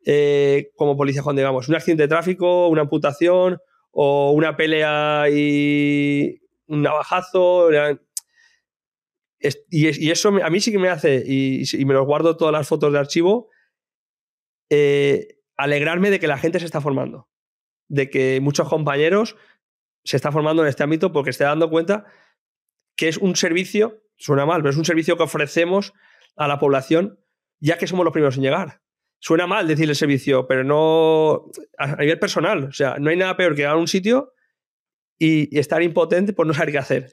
[0.05, 3.59] eh, como policía cuando digamos un accidente de tráfico, una amputación
[3.91, 7.69] o una pelea y un navajazo.
[9.71, 12.93] y, eso a mí sí que me hace, y, me los guardo todas las fotos
[12.93, 13.49] de archivo,
[14.71, 17.29] eh, alegrarme de que la gente se está formando.
[17.88, 19.37] De que muchos compañeros
[20.05, 22.07] se están formando en este ámbito porque se dando cuenta
[22.97, 25.93] que es un servicio, suena mal, pero es un servicio que ofrecemos
[26.37, 27.19] a la población
[27.61, 28.82] ya que somos los primeros en llegar.
[29.25, 32.65] Suena mal decir el servicio, pero no a nivel personal.
[32.65, 34.33] O sea, no hay nada peor que llegar a un sitio
[35.17, 37.13] y, estar impotente por no saber qué hacer.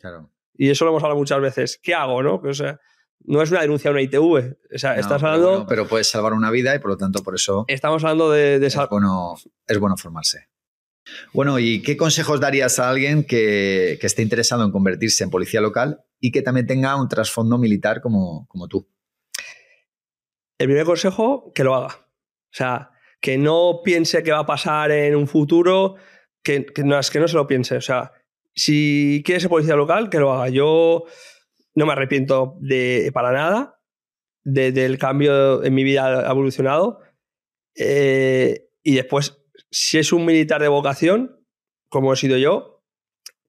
[0.56, 1.80] Y eso lo hemos hablado muchas veces.
[1.84, 2.24] ¿Qué hago?
[2.24, 2.80] No, o sea,
[3.20, 4.58] no es una denuncia a una ITV.
[4.74, 5.68] O sea, estás hablando.
[5.70, 7.66] pero puedes salvar una vida y por lo tanto, por eso.
[7.68, 8.58] Estamos hablando de.
[8.58, 9.36] de es, bueno,
[9.68, 10.48] es bueno formarse.
[11.32, 15.62] Bueno, ¿y qué consejos darías a alguien que, que, esté interesado en convertirse en policía
[15.62, 18.88] local y que también tenga un trasfondo militar como, como tú?
[20.60, 21.96] El primer consejo, que lo haga.
[21.98, 22.92] O sea,
[23.22, 25.96] que no piense que va a pasar en un futuro,
[26.44, 27.78] que, no, es que no se lo piense.
[27.78, 28.12] O sea,
[28.54, 30.50] si quiere ser policía local, que lo haga.
[30.50, 31.06] Yo
[31.76, 33.80] no me arrepiento de, para nada
[34.44, 37.00] del cambio en mi vida evolucionado.
[37.76, 39.42] Eh, y después,
[39.72, 41.46] si es un militar de vocación,
[41.90, 42.84] como he sido yo,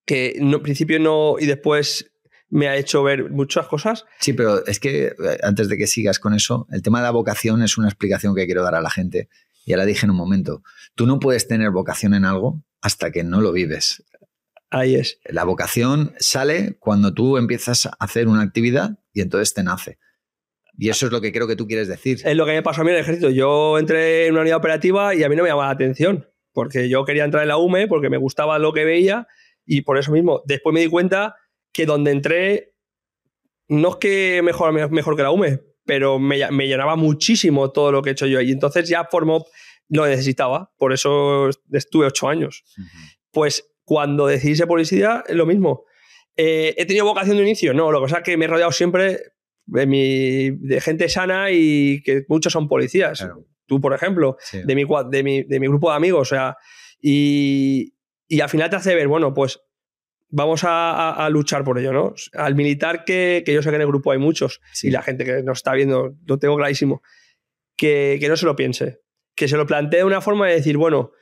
[0.07, 2.12] que en principio no y después
[2.50, 4.04] me ha hecho ver muchas cosas.
[4.18, 7.10] Sí, pero es que eh, antes de que sigas con eso, el tema de la
[7.10, 9.28] vocación es una explicación que quiero dar a la gente.
[9.66, 10.62] Ya la dije en un momento.
[10.94, 14.04] Tú no puedes tener vocación en algo hasta que no lo vives.
[14.70, 15.18] Ahí es.
[15.24, 19.98] La vocación sale cuando tú empiezas a hacer una actividad y entonces te nace.
[20.78, 22.20] Y eso es lo que creo que tú quieres decir.
[22.24, 23.30] Es lo que me pasó a mí en el ejército.
[23.30, 26.88] Yo entré en una unidad operativa y a mí no me llamaba la atención, porque
[26.88, 29.26] yo quería entrar en la UME, porque me gustaba lo que veía
[29.66, 30.42] y por eso mismo.
[30.46, 31.36] Después me di cuenta
[31.72, 32.74] que donde entré,
[33.68, 38.11] no es que mejor, mejor que la UME, pero me, llenaba muchísimo todo lo que
[38.11, 38.40] he hecho yo.
[38.40, 39.46] Y entonces ya formó,
[39.88, 42.64] lo necesitaba, por eso estuve ocho años.
[43.30, 45.85] Pues cuando decidí ser policía, es lo mismo.
[46.37, 47.74] Eh, ¿He tenido vocación de inicio?
[47.74, 49.20] No, lo que pasa es que me he rodeado siempre
[49.66, 53.26] de, mi, de gente sana y que muchos son policías.
[53.66, 56.20] Tú, por ejemplo, de, mi, de, mi, de mi grupo de amigos.
[56.20, 56.56] O sea,
[57.00, 57.94] y,
[58.26, 59.61] y al final te hace ver, bueno, pues
[60.30, 62.14] vamos a, luchar por ello, ¿no?
[62.34, 65.42] Al militar que, yo sé que en el grupo hay muchos y la gente que
[65.42, 67.02] nos está viendo, lo tengo clarísimo,
[67.76, 69.00] que, no se lo piense,
[69.34, 71.12] que se lo plantee de una forma de decir, bueno,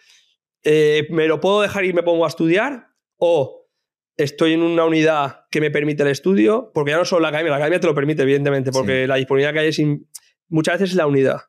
[0.63, 3.69] eh, me lo puedo dejar y me pongo a estudiar o
[4.17, 7.51] estoy en una unidad que me permite el estudio, porque ya no solo la academia,
[7.51, 9.81] la academia te lo permite, evidentemente, porque la disponibilidad que hay es
[10.49, 11.43] muchas veces es la unidad.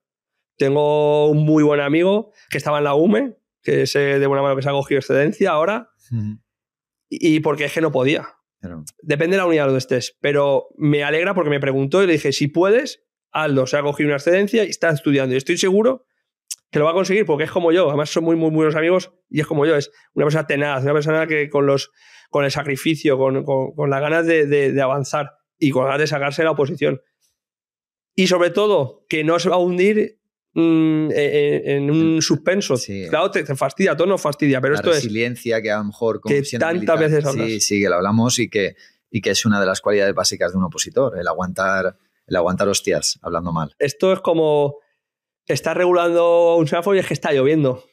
[0.58, 4.56] Tengo un muy buen amigo que estaba en la UME, que es de buena mano
[4.56, 5.90] que se ha cogido excedencia ahora
[7.10, 8.28] y porque es que no podía.
[9.02, 12.32] Depende de la unidad donde estés, pero me alegra porque me preguntó y le dije,
[12.32, 13.68] si puedes, hazlo.
[13.68, 15.34] Se ha cogido una excedencia y está estudiando.
[15.34, 16.06] Y estoy seguro
[16.72, 17.88] que lo va a conseguir porque es como yo.
[17.88, 19.76] Además, son muy, muy, buenos amigos y es como yo.
[19.76, 21.92] Es una persona tenaz, una persona que con, los,
[22.30, 26.42] con el sacrificio, con, con, las ganas de, de, avanzar y con ganas de sacarse
[26.42, 27.02] de la oposición.
[28.16, 30.19] Y sobre todo, que no se va a hundir
[30.54, 32.76] Mm, en, un suspenso.
[33.10, 36.42] Claro, te, fastidia, todo nos fastidia, pero la esto resiliencia que a lo mejor que
[36.58, 37.48] tantas veces hablas.
[37.48, 38.76] Sí, sí, que lo hablamos y que,
[39.12, 42.68] y que es una de las cualidades básicas de un opositor, el aguantar, el aguantar
[42.68, 43.76] hostias, hablando mal.
[43.78, 44.78] Esto es como
[45.46, 47.84] estás regulando un semáforo y es que está lloviendo.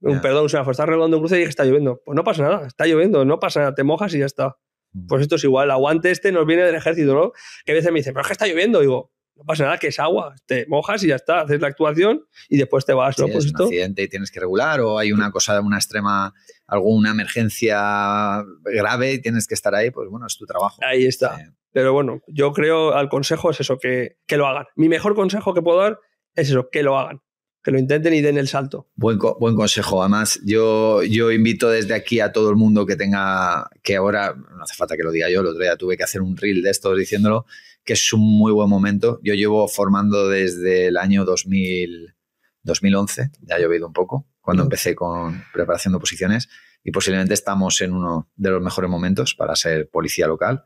[0.00, 2.02] Un, perdón, un semáforo, estás regulando un cruce y es que está lloviendo.
[2.04, 4.56] Pues no pasa nada, está lloviendo, no pasa nada, te mojas y ya está.
[4.92, 5.06] Mm.
[5.06, 7.32] Pues esto es igual, el aguante este nos viene del ejército, ¿no?
[7.64, 8.80] Que a veces me dicen, pero es que está lloviendo.
[8.80, 9.12] Digo,
[9.42, 12.58] no pasa nada, que es agua, te mojas y ya está, haces la actuación y
[12.58, 13.16] después te vas.
[13.16, 16.32] Si es un accidente y tienes que regular o hay una cosa, una extrema,
[16.66, 20.80] alguna emergencia grave y tienes que estar ahí, pues bueno, es tu trabajo.
[20.82, 21.52] Ahí está.
[21.72, 24.66] Pero bueno, yo creo al consejo es eso, que, que lo hagan.
[24.76, 25.98] Mi mejor consejo que puedo dar
[26.34, 27.20] es eso, que lo hagan
[27.62, 28.88] que lo intenten y den el salto.
[28.96, 30.02] Buen, buen consejo.
[30.02, 34.64] Además, yo, yo invito desde aquí a todo el mundo que tenga, que ahora, no
[34.64, 36.70] hace falta que lo diga yo, el otro día tuve que hacer un reel de
[36.70, 37.46] esto diciéndolo,
[37.84, 39.20] que es un muy buen momento.
[39.22, 42.14] Yo llevo formando desde el año 2000,
[42.62, 46.48] 2011, ya ha llovido un poco, cuando empecé con preparación de oposiciones
[46.84, 50.64] y posiblemente estamos en uno de los mejores momentos para ser policía local.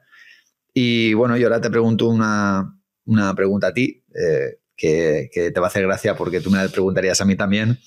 [0.72, 4.05] Y bueno, yo ahora te pregunto una, una pregunta a ti.
[4.14, 7.79] Eh, que, te va a hacer gracia porque tú me la preguntarías a mí también.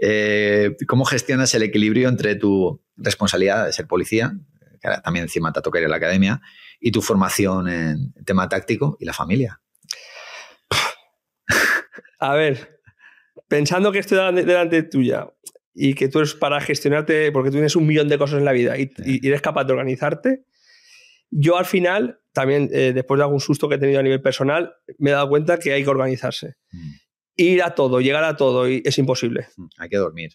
[0.00, 4.34] Eh, ¿Cómo gestionas el equilibrio entre tu responsabilidad de ser policía,
[4.84, 6.40] que también encima te toca ir a la academia,
[6.80, 9.60] y tu formación en tema táctico y la familia?
[12.18, 12.80] A ver,
[13.48, 15.28] pensando que estoy delante tuya
[15.74, 18.52] y que tú eres para gestionarte, porque tú tienes un millón de cosas en la
[18.52, 20.44] vida y, y eres capaz de organizarte,
[21.30, 24.74] yo al final también eh, después de algún susto que he tenido a nivel personal,
[24.98, 26.56] me he dado cuenta que hay que organizarse.
[26.70, 26.90] Mm.
[27.36, 29.48] Ir a todo, llegar a todo, y es imposible.
[29.56, 30.32] Mm, hay que dormir.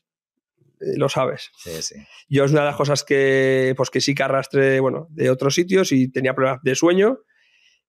[0.79, 1.51] Eh, lo sabes.
[1.57, 1.95] Sí, sí.
[2.27, 5.55] Yo es una de las cosas que, pues que sí que arrastré bueno, de otros
[5.55, 7.19] sitios y tenía problemas de sueño.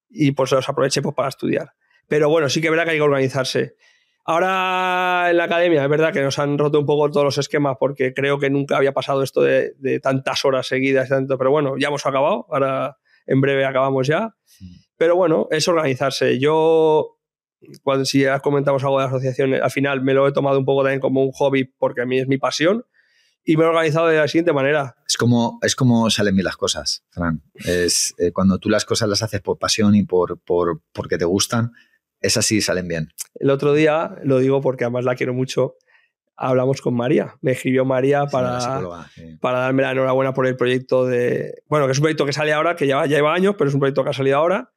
[0.09, 1.73] y pues los aproveché pues, para estudiar.
[2.09, 3.77] Pero bueno, sí que es verdad que hay que organizarse.
[4.25, 7.77] Ahora en la academia es verdad que nos han roto un poco todos los esquemas
[7.81, 11.89] porque creo que nunca había pasado esto de, tantas horas seguidas, tanto, pero bueno, ya
[11.89, 14.35] hemos acabado, ahora en breve acabamos ya.
[14.97, 16.39] Pero bueno, es organizarse.
[16.39, 17.20] Yo,
[17.83, 20.83] cuando si ya comentamos algo de asociación, al final me lo he tomado un poco
[20.83, 22.85] también como un hobby porque a mí es mi pasión
[23.45, 24.97] y me he organizado de la siguiente manera.
[25.07, 27.43] Es como, es como salen bien las cosas, Fran.
[27.55, 31.25] Es, eh, cuando tú las cosas las haces por pasión y por, por, porque te
[31.25, 31.73] gustan,
[32.21, 33.09] esas sí salen bien.
[33.35, 35.77] El otro día, lo digo porque además la quiero mucho,
[36.37, 37.37] hablamos con María.
[37.41, 38.59] Me escribió María para,
[39.41, 41.63] para darme la enhorabuena por el proyecto de...
[41.69, 43.81] Bueno, que es un proyecto que sale ahora, que ya lleva años, pero es un
[43.81, 44.73] proyecto que ha salido ahora.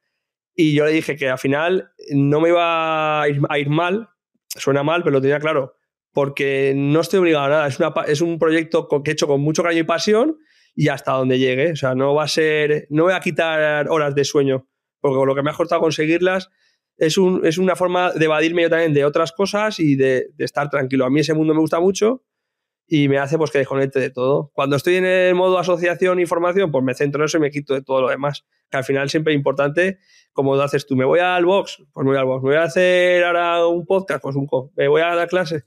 [0.54, 4.08] Y yo le dije que al final no me iba a ir, mal,
[4.48, 5.74] suena mal, pero lo tenía claro,
[6.12, 7.66] porque no estoy obligado a nada.
[7.66, 10.38] Es, una, es un proyecto que he hecho con mucho cariño y pasión
[10.74, 11.72] y hasta donde llegue.
[11.72, 14.68] O sea, no va a ser, no voy a quitar horas de sueño,
[15.00, 16.50] porque lo que me ha costado conseguirlas
[16.96, 20.70] es, un, es una forma de evadirme yo también de otras cosas y de, estar
[20.70, 21.04] tranquilo.
[21.04, 22.22] A mí ese mundo me gusta mucho
[22.86, 24.50] y me hace pues que desconecte de todo.
[24.54, 27.50] Cuando estoy en el modo asociación y formación, pues me centro en eso y me
[27.50, 28.44] quito de todo lo demás.
[28.70, 29.98] Que al final siempre es importante,
[30.32, 32.58] como lo haces tú, me voy al box, pues me voy al box, me voy
[32.58, 35.64] a hacer ahora un podcast, pues un me voy a dar clases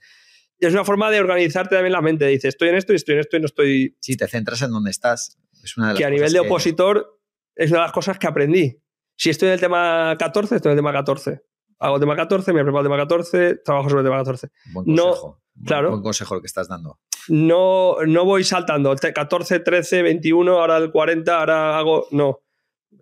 [0.60, 2.26] es una forma de organizarte también la mente.
[2.28, 3.98] Dices, estoy en esto y estoy en esto y no estoy.
[4.00, 5.38] Sí, te centras en donde estás.
[5.64, 7.20] Es una que a nivel de opositor
[7.56, 8.82] es una de las cosas que aprendí.
[9.16, 11.42] Si estoy en el tema 14, estoy en el tema 14.
[11.80, 14.50] Hago tema 14, me preparo el tema 14, trabajo sobre el tema 14.
[14.74, 15.42] Buen consejo.
[15.56, 15.90] No, claro.
[15.92, 17.00] Buen consejo lo que estás dando.
[17.30, 18.96] No, no voy saltando.
[18.96, 22.08] 14, 13, 21, ahora el 40, ahora hago.
[22.12, 22.42] No.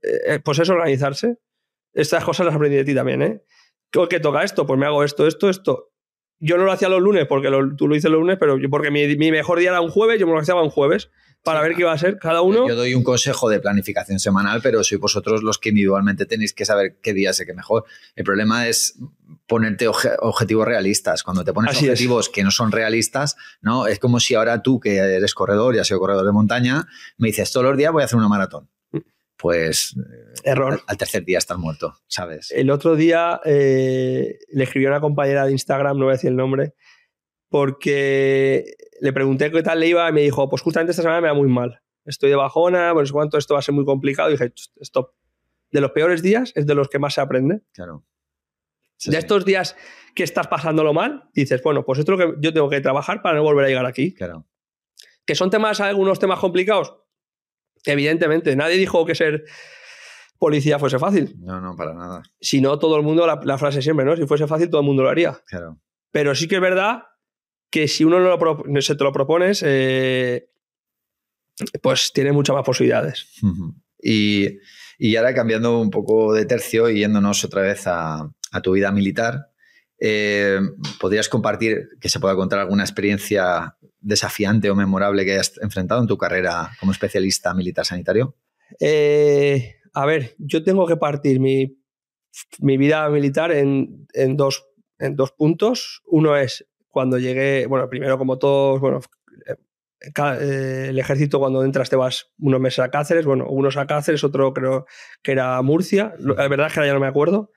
[0.01, 1.39] Eh, eh, pues es organizarse.
[1.93, 3.43] Estas cosas las aprendí de ti también, ¿eh?
[4.09, 4.65] ¿Qué toca esto?
[4.65, 5.91] Pues me hago esto, esto, esto
[6.39, 8.91] yo no lo hacía los lunes porque tú lo hice los lunes, pero yo, porque
[8.91, 11.09] mi, mejor día era un jueves, yo me lo hacía un jueves
[11.45, 12.67] para ver qué iba a ser cada uno.
[12.67, 16.65] Yo doy un consejo de planificación semanal, pero sois vosotros los que individualmente tenéis que
[16.65, 17.85] saber qué día sé que mejor.
[18.15, 18.97] El problema es
[19.45, 21.21] ponerte objetivos realistas.
[21.21, 23.85] Cuando te pones objetivos que no son realistas, ¿no?
[23.85, 27.27] Es como si ahora tú, que eres corredor y has sido corredor de montaña, me
[27.27, 28.67] dices todos los días voy a hacer una maratón
[29.37, 29.93] pues
[30.43, 30.81] Error.
[30.87, 32.51] Al, tercer día estás muerto, ¿sabes?
[32.51, 36.29] El otro día eh, le escribió a una compañera de Instagram, no voy a decir
[36.29, 36.73] el nombre,
[37.55, 41.29] porque le pregunté qué tal le iba y me dijo, pues justamente esta semana me
[41.29, 41.79] va muy mal.
[42.03, 44.27] Estoy de bajona, pues cuánto esto va a ser muy complicado.
[44.27, 45.13] Y dije, stop.
[45.71, 47.61] De los peores días es de los que más se aprende.
[47.71, 48.03] Claro.
[49.05, 49.77] de estos días
[50.15, 53.21] que estás pasándolo mal, dices, bueno, pues esto es lo que yo tengo que trabajar
[53.21, 54.13] para no volver a llegar aquí.
[54.13, 54.45] Claro.
[55.25, 56.97] Que son temas, algunos temas complicados,
[57.85, 59.45] Evidentemente, nadie dijo que ser
[60.39, 61.37] policía fuese fácil.
[61.39, 62.23] No, no, para nada.
[62.41, 64.17] Si no, todo el mundo, la, frase siempre, ¿no?
[64.17, 65.39] Si fuese fácil, todo el mundo lo haría.
[65.47, 65.79] Claro.
[66.11, 67.03] Pero sí que es verdad
[67.75, 70.47] que si uno no se te lo propones, eh,
[71.81, 73.27] pues tiene muchas más posibilidades.
[74.01, 74.47] y,
[74.97, 78.93] y, ahora cambiando un poco de tercio y yéndonos otra vez a, a tu vida
[78.93, 79.51] militar,
[79.99, 80.57] eh,
[81.01, 86.07] ¿podrías compartir que se pueda contar alguna experiencia desafiante o memorable que hayas enfrentado en
[86.07, 88.37] tu carrera como especialista militar sanitario?
[88.79, 91.77] Eh, a ver, yo tengo que partir mi,
[92.59, 94.07] vida militar en,
[94.37, 94.65] dos,
[94.97, 96.03] en dos puntos.
[96.05, 99.01] Uno es cuando llegué, bueno, primero como todos, bueno,
[100.39, 104.23] eh, el ejército cuando entras te vas unos meses a Cáceres, bueno, unos a Cáceres,
[104.23, 104.85] otro creo
[105.21, 107.51] que era Murcia, la verdad es que ahora ya no me acuerdo.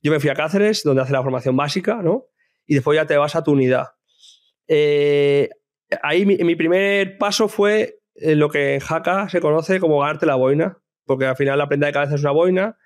[0.00, 2.28] Yo me fui a Cáceres, donde hace la formación básica, ¿no?
[2.66, 3.88] Y después ya te vas a tu unidad.
[4.68, 5.50] Eh,
[6.02, 10.78] ahí mi, primer paso fue lo que en Jaca se conoce como ganarte la boina,
[11.04, 12.78] porque al final la prenda de cabeza es una boina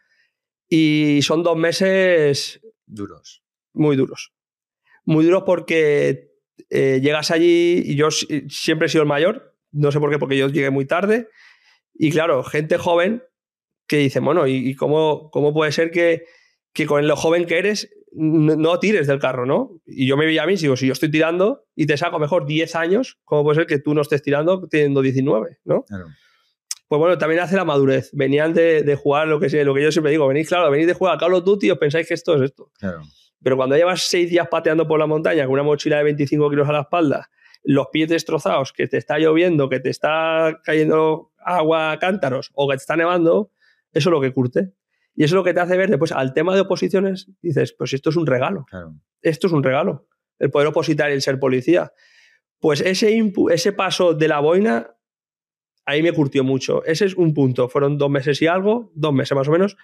[0.68, 3.44] y son dos meses duros.
[3.72, 4.32] Muy duros.
[5.04, 6.32] Muy duros porque
[6.70, 10.36] eh, llegas allí y yo siempre he sido el mayor, no sé por qué, porque
[10.36, 11.28] yo llegué muy tarde.
[11.94, 13.22] Y claro, gente joven
[13.86, 16.24] que dice, bueno, ¿y, cómo, cómo puede ser que,
[16.72, 19.80] que con lo joven que eres no, tires del carro, ¿no?
[19.86, 22.46] Y yo me veía a mí, digo, si yo estoy tirando y te saco mejor
[22.46, 25.84] 10 años, ¿cómo puede ser que tú no estés tirando teniendo 19, ¿no?
[26.88, 28.10] Pues bueno, también hace la madurez.
[28.12, 30.92] Venían de, jugar lo que, sé, lo que yo siempre digo, venís, claro, venís de
[30.92, 32.70] jugar a Call of Duty y os pensáis que esto es esto.
[33.42, 36.68] Pero cuando llevas seis días pateando por la montaña con una mochila de 25 kilos
[36.68, 37.30] a la espalda,
[37.64, 42.68] los pies destrozados, que te está lloviendo, que te está cayendo agua a cántaros o
[42.68, 43.50] que te está nevando,
[43.92, 44.72] eso es lo que curte.
[45.14, 47.92] Y eso es lo que te hace ver después al tema de oposiciones, dices, pues
[47.92, 48.66] esto es un regalo.
[49.20, 50.08] Esto es un regalo.
[50.38, 51.92] El poder opositar y el ser policía.
[52.58, 54.96] Pues ese, ese paso de la boina,
[55.84, 56.84] ahí me curtió mucho.
[56.84, 57.68] Ese es un punto.
[57.68, 59.76] Fueron dos meses y algo, dos meses más o menos,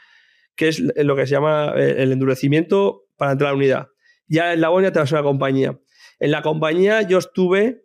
[0.57, 3.89] que es lo que se llama eh, el endurecimiento para entrar a la unidad.
[4.27, 5.79] Ya en la boina te vas a una compañía.
[6.19, 7.83] En la compañía yo estuve,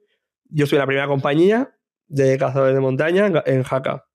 [0.50, 1.76] yo estuve en la primera compañía
[2.08, 4.06] de cazadores de montaña en Jaca.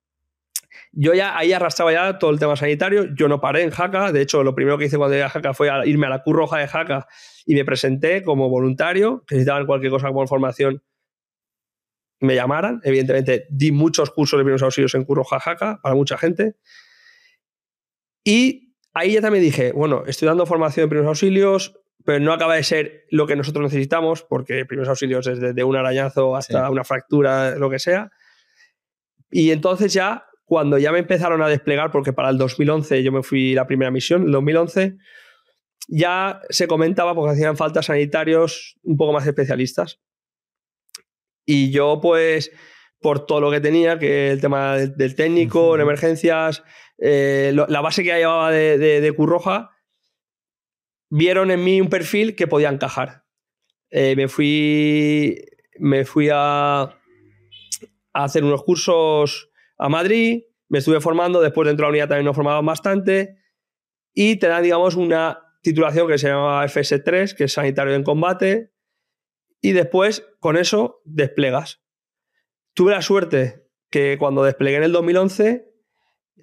[0.93, 3.15] Yo ya ahí arrastraba ya todo el tema sanitario.
[3.15, 4.13] Yo no paré en Jaca.
[4.13, 6.37] De hecho, lo primero que hice cuando llegué a Jaca fue irme a la Cruz
[6.37, 7.07] Roja de Jaca
[7.45, 9.25] y me presenté como voluntario.
[9.27, 10.83] Que necesitaban cualquier cosa como formación,
[12.21, 12.81] me llamaran.
[12.85, 16.57] Evidentemente, di muchos cursos de primeros auxilios en Cruz Roja Jaca para mucha gente.
[18.25, 18.68] Y
[18.99, 21.75] ahí ya también dije, bueno, estoy dando formación de primeros auxilios,
[22.05, 25.77] pero no acaba de ser lo que nosotros necesitamos, porque primeros auxilios es desde un
[25.77, 28.11] arañazo hasta una fractura, lo que sea.
[29.31, 33.23] Y entonces ya, cuando ya me empezaron a desplegar, porque para el 2011 yo me
[33.23, 34.97] fui la primera misión, el 2011,
[35.89, 40.01] ya se comentaba porque hacían falta sanitarios un poco más especialistas.
[41.45, 42.51] Y yo, pues,
[43.01, 46.63] por todo lo que tenía, que el tema del, técnico, en emergencias,
[46.99, 49.71] eh, la base que llevaba de, Curroja,
[51.11, 53.25] vieron en mí un perfil que podía encajar.
[53.91, 55.43] Eh, me fui,
[55.79, 56.91] me fui a, a,
[58.13, 62.37] hacer unos cursos a Madrid, me estuve formando, después dentro de la unidad también nos
[62.37, 63.39] formaban bastante
[64.13, 68.73] y te dan, digamos, una titulación que se llama FS3, que es Sanitario en Combate,
[69.61, 71.83] y después con eso desplegas.
[72.75, 75.68] Tuve la suerte que cuando desplegué en el 2011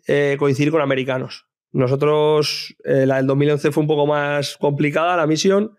[0.08, 1.48] eh, coincidir con americanos.
[1.72, 5.76] Nosotros, eh, la del 2011 fue un poco más complicada la misión,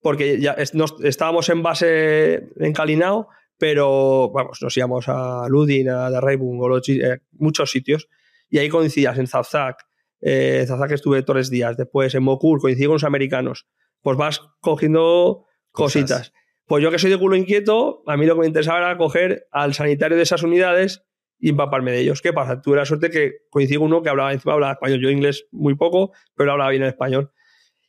[0.00, 3.28] porque ya estábamos en base en Calinao,
[3.58, 8.08] pero vamos, nos íbamos a Ludin, a Darreibung, eh, muchos sitios,
[8.48, 9.86] y ahí coincidías en Zazak,
[10.20, 13.66] eh, Zazak estuve tres días, después en Mokur coincidí con los americanos,
[14.02, 16.32] pues vas cogiendo cositas.
[16.66, 19.46] Pues yo que soy de culo inquieto, a mí lo que me interesaba era coger
[19.52, 21.05] al sanitario de esas unidades
[21.38, 22.22] y empaparme de ellos.
[22.22, 22.60] ¿Qué pasa?
[22.60, 25.00] Tuve la suerte que coincido uno que hablaba encima hablaba español.
[25.00, 27.30] Yo inglés muy poco, pero hablaba bien el español.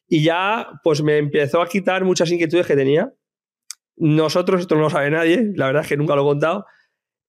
[0.07, 3.13] Y ya pues me empezó a quitar muchas inquietudes que tenía.
[3.95, 6.65] Nosotros, esto no lo sabe nadie, la verdad es que nunca lo he contado.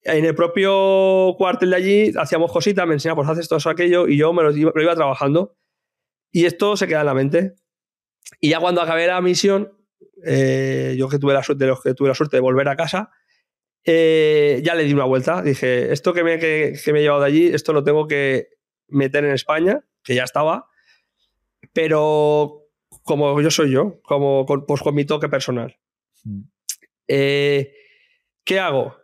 [0.02, 4.06] En el propio cuartel de allí hacíamos cositas, me enseñaba, pues haces esto, eso, aquello,
[4.06, 5.56] y yo me lo iba, iba trabajando.
[6.30, 7.54] Y esto se queda en la mente.
[8.40, 9.72] Y ya cuando acabé la misión,
[10.24, 12.76] eh, yo que tuve la suerte, de los que tuve la suerte de volver a
[12.76, 13.10] casa,
[13.90, 15.40] eh, ya le di una vuelta.
[15.40, 18.48] Dije, esto que me, que, me he llevado de allí, esto lo tengo que
[18.86, 20.68] meter en España, que ya estaba,
[21.72, 22.66] pero
[23.02, 25.78] como yo soy yo, como con, pues con mi toque personal.
[26.24, 26.42] Mm.
[27.08, 27.72] Eh,
[28.44, 28.94] ¿Qué hago?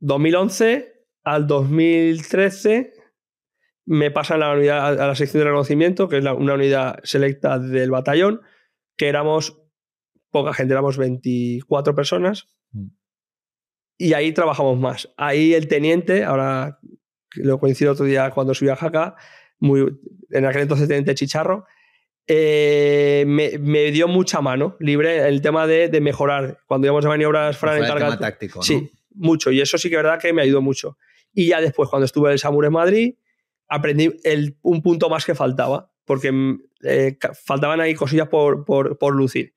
[0.00, 0.92] 2011
[1.24, 2.92] al 2013
[3.86, 7.90] me pasan la unidad, a la sección de reconocimiento, que es una unidad selecta del
[7.90, 8.42] batallón,
[8.98, 9.58] que éramos
[10.30, 12.48] poca gente, éramos 24 personas.
[12.72, 12.88] Mm
[13.98, 15.12] y ahí trabajamos más.
[15.16, 16.78] Ahí el teniente, ahora
[17.36, 19.16] lo coincido otro día cuando subí a Jaca,
[19.58, 19.98] muy,
[20.30, 21.64] en aquel entonces teniente Chicharro,
[22.26, 26.58] eh, me, dio mucha mano libre el tema de, mejorar.
[26.66, 28.18] Cuando íbamos a maniobras Fran encargado.
[28.18, 29.50] táctico, Sí, mucho.
[29.50, 30.96] Y eso sí que es verdad que me ayudó mucho.
[31.32, 33.14] Y ya después, cuando estuve en el Samur en Madrid,
[33.68, 36.32] aprendí el, un punto más que faltaba, porque
[36.82, 39.54] eh, faltaban ahí cosillas por, por, por lucir.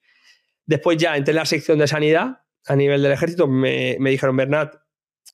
[0.65, 4.75] Después ya entré en la sección de sanidad, a nivel del ejército, me, dijeron, Bernat,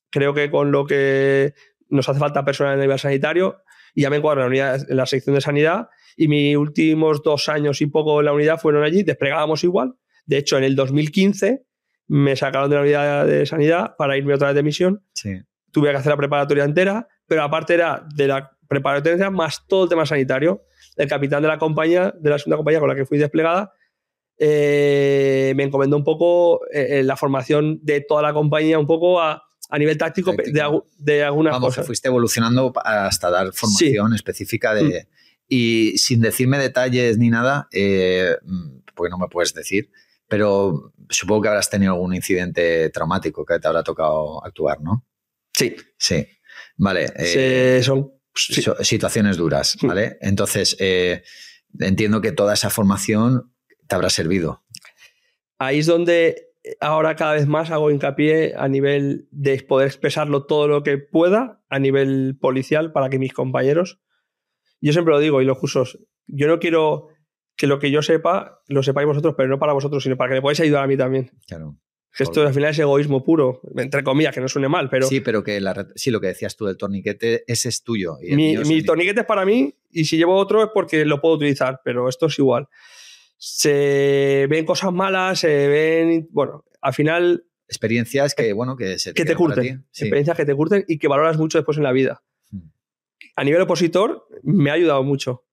[0.10, 1.54] creo que con lo que
[1.90, 3.64] nos hace falta personal a nivel sanitario,
[3.94, 7.50] y ya me encuadro en la, en la sección de sanidad, y mis últimos dos
[7.50, 9.96] años y poco en la unidad fueron allí, desplegábamos igual.
[10.26, 11.66] De hecho, en el 2015
[12.08, 15.04] me sacaron de la unidad de sanidad para irme otra vez de misión.
[15.72, 19.84] Tuve que hacer la preparatoria entera, pero aparte era de la preparatoria entera más todo
[19.84, 20.64] el tema sanitario.
[20.96, 23.74] El capitán de la compañía, de la segunda compañía con la que fui desplegada,
[24.46, 29.22] eh, me encomendó un poco eh, eh, la formación de toda la compañía, un poco
[29.22, 29.42] a,
[29.80, 31.88] nivel táctico, de, de, algunas Vamos, cosas.
[31.88, 34.84] fuiste evolucionando hasta dar formación específica de...
[34.84, 35.14] Mm.
[35.48, 37.70] Y sin decirme detalles ni nada,
[38.96, 39.92] porque no me puedes decir,
[40.28, 45.06] pero supongo que habrás tenido algún incidente traumático que te habrá tocado actuar, ¿no?
[45.54, 45.76] Sí.
[45.98, 46.26] Sí.
[46.78, 47.82] Vale.
[47.84, 49.88] son situaciones duras, mm.
[49.88, 50.18] ¿vale?
[50.22, 50.76] Entonces,
[51.80, 53.53] entiendo que toda esa formación
[53.94, 54.64] te habrá servido.
[55.60, 56.48] Ahí es donde
[56.80, 61.64] ahora cada vez más hago hincapié a nivel de poder expresarlo todo lo que pueda
[61.70, 64.00] a nivel policial para que mis compañeros,
[64.82, 67.10] yo siempre lo digo y los cursos, yo no quiero
[67.56, 70.36] que lo que yo sepa lo sepáis vosotros, pero no para vosotros, sino para que
[70.36, 71.30] me podáis ayudar a mí también.
[71.48, 71.78] Claro.
[72.18, 75.06] esto al final es egoísmo puro, entre comillas, que no suene mal, pero...
[75.06, 78.16] Sí, pero que la, sí, lo que decías tú del torniquete, ese es tuyo.
[78.22, 81.82] mi, mi torniquete es para mí y si llevo otro es porque lo puedo utilizar,
[81.86, 82.68] pero esto es igual
[83.46, 87.46] se ven cosas malas, se ven, bueno, al final...
[87.68, 89.86] Experiencias que, bueno, que, se que te curten.
[89.90, 92.24] Experiencias que te curten y que valoras mucho después en la vida.
[92.52, 92.70] Hmm.
[93.36, 95.44] A nivel opositor, me ha ayudado mucho.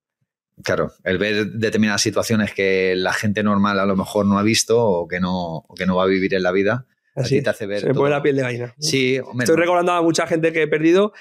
[0.63, 4.81] Claro, el ver determinadas situaciones que la gente normal a lo mejor no ha visto
[4.81, 6.87] o que no, que no va a vivir en la vida,
[7.17, 7.81] Así, te hace ver.
[7.81, 8.75] Se me pone la piel de gallina.
[8.79, 11.13] Sí, Estoy recordando a mucha gente que he perdido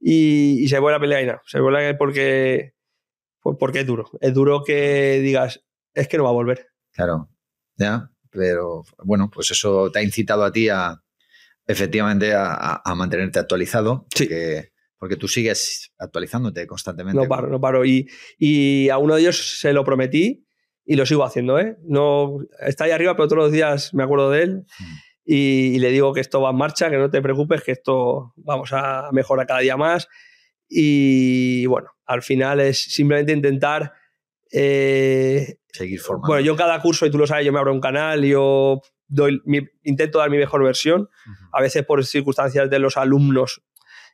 [0.00, 1.42] y, se vuelve a pelear y nada.
[1.44, 2.72] Se vuelve a porque,
[3.42, 4.08] porque es duro.
[4.22, 5.65] Es duro que digas,
[5.96, 6.68] es que no va a volver.
[6.92, 7.28] Claro,
[7.76, 11.02] ya, pero bueno, pues eso te ha incitado a ti a
[11.66, 14.06] efectivamente a, mantenerte actualizado.
[14.14, 14.28] Sí.
[14.98, 17.20] Porque, tú sigues actualizándote constantemente.
[17.20, 17.84] No paro, no paro.
[17.84, 20.46] Y, y a uno de ellos se lo prometí
[20.84, 21.76] y lo sigo haciendo, ¿eh?
[21.82, 24.66] No, está ahí arriba, pero todos los días me acuerdo de él.
[24.78, 28.32] Mm y, le digo que esto va en marcha, que no te preocupes, que esto
[28.36, 30.08] vamos a mejorar cada día más.
[30.68, 33.92] Y bueno, al final es simplemente intentar...
[34.52, 36.28] Eh, Seguir formando.
[36.28, 38.80] Bueno, yo en cada curso, y tú lo sabes, yo me abro un canal, yo
[39.08, 39.40] doy
[39.84, 41.08] intento dar mi mejor versión.
[41.52, 43.62] A veces por circunstancias de los alumnos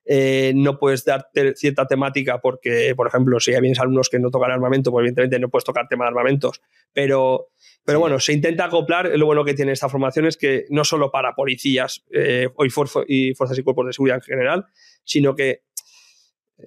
[0.05, 4.31] eh, no puedes dar cierta temática porque, por ejemplo, si hay vienes alumnos que no
[4.31, 6.61] tocan armamento, pues evidentemente no puedes tocar tema de armamentos.
[6.93, 7.53] Pero
[7.85, 9.11] pero bueno, se intenta acoplar.
[9.17, 13.05] Lo bueno que tiene esta formación es que no solo para policías eh, y, fuerzas
[13.09, 14.67] y cuerpos de seguridad en general,
[15.05, 15.63] sino que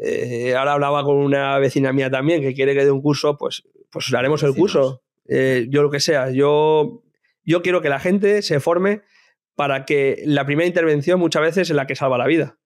[0.01, 3.63] eh, ahora hablaba con una vecina mía también que quiere que dé un curso, pues,
[3.95, 5.01] pues haremos el curso.
[5.25, 6.29] Eh, yo lo que sea.
[6.31, 7.01] Yo,
[7.45, 9.03] yo quiero que la gente se forme
[9.55, 12.57] para que la primera intervención muchas veces es la que salva la vida.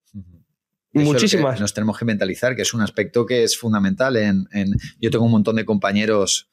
[0.92, 1.62] Muchísimas.
[1.62, 4.18] nos tenemos que mentalizar, que es un aspecto que es fundamental.
[4.18, 6.50] En, en, yo tengo un montón de compañeros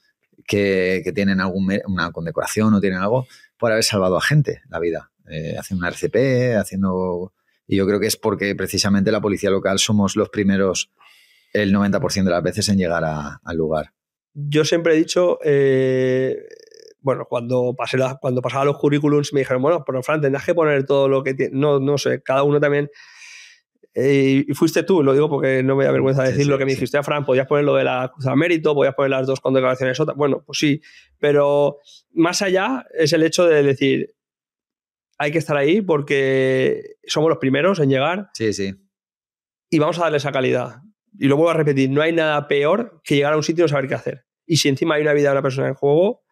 [0.46, 3.26] que, tienen alguna condecoración o tienen algo
[3.58, 7.32] por haber salvado a gente la vida, eh, haciendo una RCP, haciendo...
[7.66, 10.92] Y yo creo que es porque precisamente la policía local somos los primeros
[11.54, 13.95] el 90% de las veces en llegar al lugar.
[14.38, 16.36] Yo siempre he dicho, eh,
[17.00, 20.84] bueno, cuando, pasé cuando pasaba los currículums me dijeron, bueno, pero Fran, tendrás que poner
[20.84, 21.56] todo lo que tiene.
[21.56, 22.90] No, no sé, cada uno también
[23.98, 26.72] eh, y fuiste tú, lo digo porque no me da vergüenza decir lo que me
[26.72, 29.98] dijiste, a Fran, podías poner lo de la cruz mérito, podías poner las dos condecoraciones
[29.98, 30.14] otras.
[30.18, 30.82] Bueno, pues sí,
[31.18, 31.78] pero
[32.12, 34.14] más allá es el hecho de decir,
[35.16, 38.28] hay que estar ahí porque somos los primeros en llegar.
[38.34, 38.74] Sí, sí.
[39.70, 40.82] Y vamos a darle esa calidad.
[41.18, 43.64] Y lo vuelvo a repetir, no hay nada peor que llegar a un sitio y
[43.64, 44.25] no saber qué hacer.
[44.46, 46.22] Y si encima hay una vida de una persona en juego,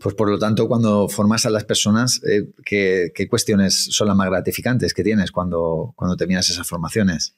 [0.00, 4.28] pues por lo tanto, cuando formas a las personas, eh, ¿qué, cuestiones son las más
[4.28, 7.36] gratificantes que tienes cuando, cuando terminas esas formaciones?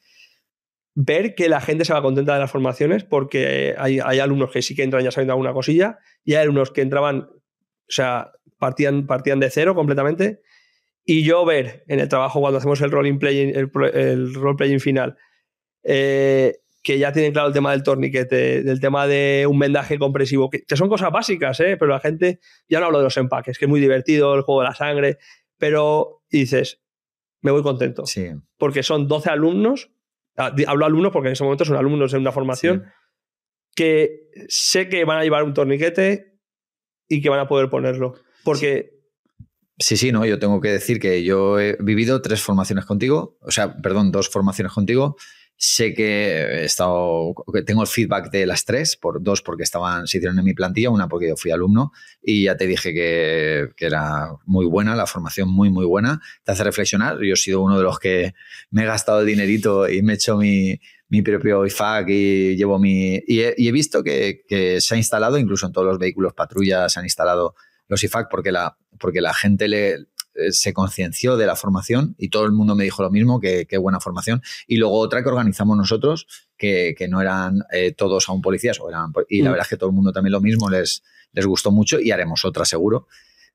[0.94, 4.74] Ver que la gente se va contenta de las formaciones, porque hay, alumnos que sí
[4.74, 7.40] que entran ya sabiendo alguna cosilla, y hay alumnos que entraban, o
[7.88, 10.40] sea, partían, partían de cero completamente.
[11.04, 14.80] Y yo ver en el trabajo cuando hacemos el role playing, el, el role playing
[14.80, 15.16] final,
[15.84, 20.48] eh, que ya tienen claro el tema del torniquete, del tema de un vendaje compresivo,
[20.48, 21.76] que, son cosas básicas, ¿eh?
[21.76, 24.60] pero la gente, ya no hablo de los empaques, que es muy divertido, el juego
[24.60, 25.18] de la sangre,
[25.58, 26.80] pero dices,
[27.42, 28.06] me voy contento.
[28.06, 28.28] Sí.
[28.56, 29.90] Porque son 12 alumnos,
[30.36, 32.84] ah, hablo alumnos porque en ese momento son alumnos en una formación,
[33.74, 36.38] que sé que van a llevar un torniquete
[37.08, 38.14] y que van a poder ponerlo.
[38.44, 38.92] Porque...
[39.80, 43.50] Sí, sí, no, yo tengo que decir que yo he vivido tres formaciones contigo, o
[43.50, 45.16] sea, perdón, dos formaciones contigo
[45.58, 47.34] Sé que he estado,
[47.64, 50.90] tengo el feedback de las tres, por dos porque estaban, se hicieron en mi plantilla,
[50.90, 51.92] una porque yo fui alumno
[52.22, 56.20] y ya te dije que, era muy buena, la formación muy, muy buena.
[56.44, 57.18] Te hace reflexionar.
[57.22, 58.34] Yo he sido uno de los que
[58.70, 60.78] me he gastado el dinerito y me he hecho mi,
[61.24, 63.22] propio IFAC y llevo mi...
[63.26, 64.42] Y he, visto que,
[64.80, 67.54] se ha instalado, incluso en todos los vehículos patrulla se han instalado
[67.88, 70.06] los IFAC porque la, porque la gente le,
[70.50, 74.00] se concienció de la formación y todo el mundo me dijo lo mismo, que, buena
[74.00, 74.42] formación.
[74.66, 76.26] Y luego otra que organizamos nosotros,
[76.56, 79.52] que, no eran eh, todos aún policías, o eran, y la mm.
[79.52, 82.44] verdad es que todo el mundo también lo mismo, les, les gustó mucho y haremos
[82.44, 83.06] otra seguro.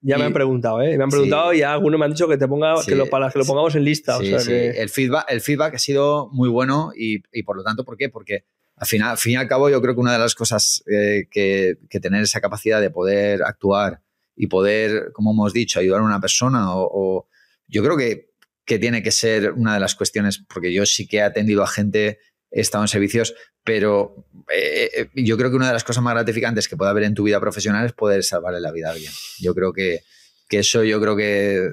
[0.04, 0.96] Ya me han preguntado, ¿eh?
[0.98, 3.38] Me han preguntado y algunos me han dicho que te ponga, que lo, para que
[3.38, 4.18] lo pongamos en lista.
[4.18, 8.08] el, feedback, el feedback ha sido muy bueno y, por lo tanto, ¿por qué?
[8.08, 8.44] Porque
[8.76, 11.28] al final, al fin y al cabo, yo creo que una de las cosas eh,
[11.30, 14.00] que, que, tener esa capacidad de poder actuar
[14.36, 17.28] y poder, como hemos dicho, ayudar a una persona o,
[17.68, 18.30] yo creo que,
[18.66, 21.66] que, tiene que ser una de las cuestiones, porque yo sí que he atendido a
[21.66, 22.18] gente,
[22.50, 26.14] he estado en servicios, pero eh, eh, yo creo que una de las cosas más
[26.14, 29.12] gratificantes que puede haber en tu vida profesional es poder salvarle la vida a alguien.
[29.40, 30.00] Yo creo que,
[30.48, 31.70] que eso yo creo que,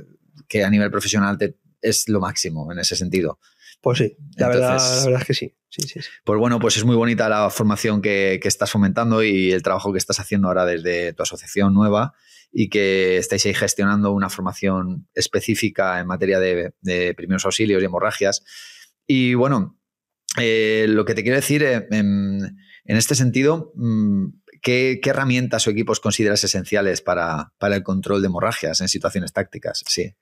[0.47, 3.39] que a nivel profesional te, es lo máximo en ese sentido.
[3.81, 5.55] Pues sí, la, verdad, la verdad es que sí.
[5.69, 9.51] Sí, sí, Pues bueno, pues es muy bonita la formación que, que, estás fomentando y
[9.51, 12.15] el trabajo que estás haciendo ahora desde tu asociación nueva
[12.51, 18.43] y que estáis ahí gestionando una formación específica en materia de, primeros auxilios y hemorragias.
[19.05, 19.79] Y bueno,
[20.39, 24.27] eh, lo que te quiero decir eh, en, este sentido, mm,
[24.61, 29.83] ¿qué, herramientas o equipos consideras esenciales para, el control de hemorragias en situaciones tácticas?
[29.87, 30.15] Sí.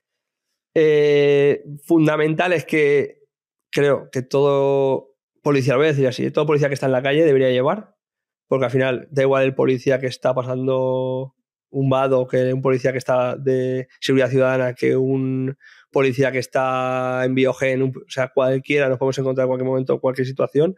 [0.76, 3.27] Eh, fundamental es que
[3.72, 5.10] creo que todo
[5.42, 7.96] policía, lo voy a decir así, todo policía que está en la calle debería llevar,
[8.48, 11.34] porque al final da igual el policía que está pasando
[11.70, 15.58] un vado que un policía que está de seguridad ciudadana, que un,
[15.92, 20.28] policía que está en biogen, o sea, cualquiera, nos podemos encontrar en cualquier momento, cualquier
[20.28, 20.76] situación.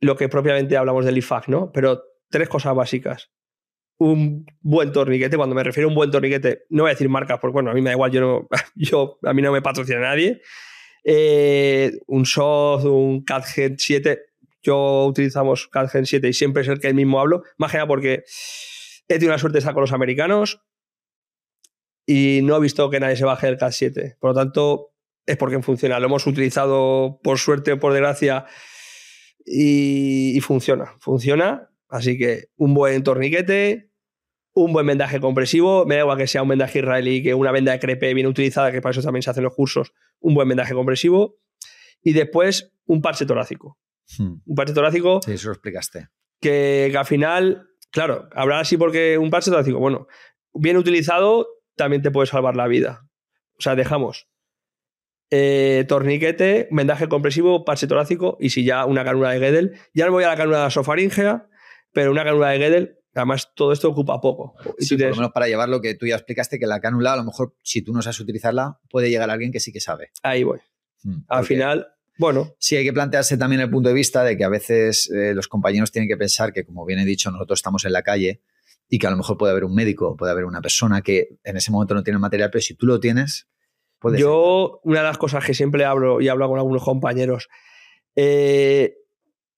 [0.00, 1.70] Lo que propiamente hablamos del IFAC, ¿no?
[1.72, 3.30] Pero tres cosas básicas.
[3.98, 7.38] Un buen torniquete, cuando me refiero a un buen torniquete, no voy a decir marcas,
[7.40, 10.00] porque bueno, a mí me da igual, yo, no, yo a mí no me patrocina
[10.00, 10.40] nadie.
[11.04, 14.20] Eh, un SOF, un CatGen 7,
[14.62, 18.24] yo utilizamos CatGen 7 y siempre es el que mismo hablo, más que nada porque
[19.08, 20.64] he tenido la suerte de estar con los americanos
[22.06, 24.16] y no he visto que nadie se baje del Cat 7.
[24.20, 24.92] Por lo tanto,
[25.26, 25.98] es porque funciona.
[25.98, 28.44] Lo hemos utilizado por suerte o por desgracia
[29.44, 30.94] y, funciona.
[31.00, 31.70] Funciona.
[31.88, 33.90] Así que un buen torniquete,
[34.52, 35.86] un buen vendaje compresivo.
[35.86, 38.70] Me da igual que sea un vendaje israelí que una venda de crepe bien utilizada,
[38.70, 39.92] que para eso también se hacen los cursos.
[40.24, 41.36] Un buen vendaje compresivo.
[42.02, 43.78] Y después un parche torácico.
[44.18, 44.36] Hmm.
[44.44, 45.20] Un parche torácico.
[45.24, 46.08] Sí, eso lo explicaste.
[46.40, 50.08] Que, que al final Claro, habrá así porque un parche torácico, bueno,
[50.52, 51.46] bien utilizado
[51.76, 53.06] también te puede salvar la vida.
[53.56, 54.26] O sea, dejamos
[55.30, 59.78] eh, torniquete, vendaje compresivo, parche torácico y si ya una canula de Gedel.
[59.94, 61.46] Ya no voy a la canula sofaríngea,
[61.92, 64.54] pero una canula de Gedel, además todo esto ocupa poco.
[64.78, 67.16] Sí, por lo menos para llevar lo que tú ya explicaste, que la cánula, a
[67.16, 70.10] lo mejor si tú no sabes utilizarla, puede llegar a alguien que sí que sabe.
[70.22, 70.58] Ahí voy.
[71.02, 71.86] Hmm, Al final,
[72.18, 72.54] bueno.
[72.58, 75.48] Sí, hay que plantearse también el punto de vista de que a veces eh, los
[75.48, 78.42] compañeros tienen que pensar que, como bien he dicho, nosotros estamos en la calle
[78.88, 81.56] y que a lo mejor puede haber un médico, puede haber una persona que en
[81.56, 83.48] ese momento no tiene el material, pero si tú lo tienes.
[84.16, 87.48] Yo, una de las cosas que siempre hablo y hablo con algunos compañeros,
[88.14, 88.98] eh,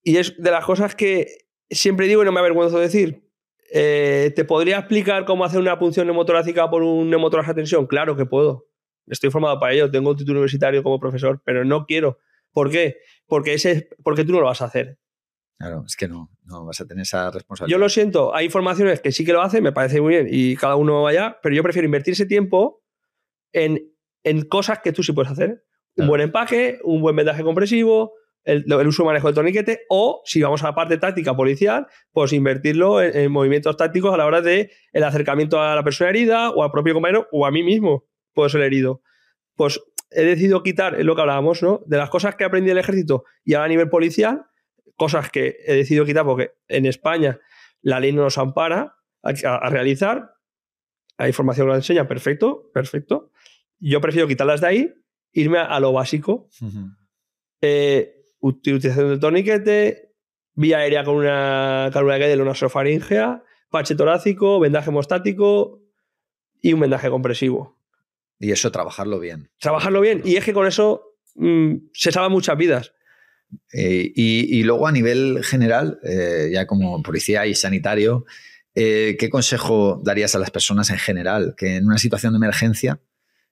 [0.05, 3.26] y es de las cosas que siempre digo y no me avergüenzo de decir,
[3.73, 7.87] eh, ¿te podría explicar cómo hacer una punción neumotorácica por un neumotorax a tensión?
[7.87, 8.67] Claro que puedo.
[9.07, 12.19] Estoy formado para ello, tengo un título universitario como profesor, pero no quiero
[12.57, 13.01] ¿Por qué?
[13.27, 14.99] Porque, ese, porque tú no lo vas a hacer.
[15.59, 17.77] Claro, es que no, no vas a tener esa responsabilidad.
[17.77, 20.57] Yo lo siento, hay formaciones que sí que lo hacen, me parece muy bien, y
[20.57, 22.83] cada uno vaya, pero yo prefiero invertir ese tiempo
[23.53, 23.93] en,
[24.25, 25.67] en cosas que tú sí puedes hacer.
[25.97, 28.15] Un buen empaque, un buen vendaje compresivo,
[28.47, 32.33] el, uso y manejo del torniquete, o si vamos a la parte táctica policial, pues
[32.33, 36.51] invertirlo en, en, movimientos tácticos a la hora de el acercamiento a la persona herida,
[36.51, 39.03] o al propio compañero, o a mí mismo, puedo ser herido.
[39.57, 39.81] Pues
[40.11, 41.83] he decidido quitar, es lo que hablábamos, ¿no?
[41.87, 44.47] De las cosas que aprendí en el ejército y ahora a nivel policial,
[44.97, 47.39] cosas que he decidido quitar porque en España
[47.83, 50.35] la ley no nos ampara a, realizar.
[51.19, 53.31] Hay información que lo enseña, perfecto, perfecto.
[53.79, 54.95] Yo prefiero quitarlas de ahí,
[55.33, 56.49] irme a, lo básico.
[57.61, 60.13] Eh, utilización del torniquete,
[60.55, 65.83] vía aérea con una cálula de una sofaringea, parche torácico, vendaje hemostático
[66.61, 67.77] y un vendaje compresivo.
[68.39, 69.51] Y eso, trabajarlo bien.
[69.61, 70.23] Trabajarlo bien.
[70.25, 72.93] Y es que con eso mm, se salvan muchas vidas.
[73.73, 78.25] Eh, y, luego a nivel general, eh, ya como policía y sanitario,
[78.75, 83.01] eh, ¿qué consejo darías a las personas en general que en una situación de emergencia,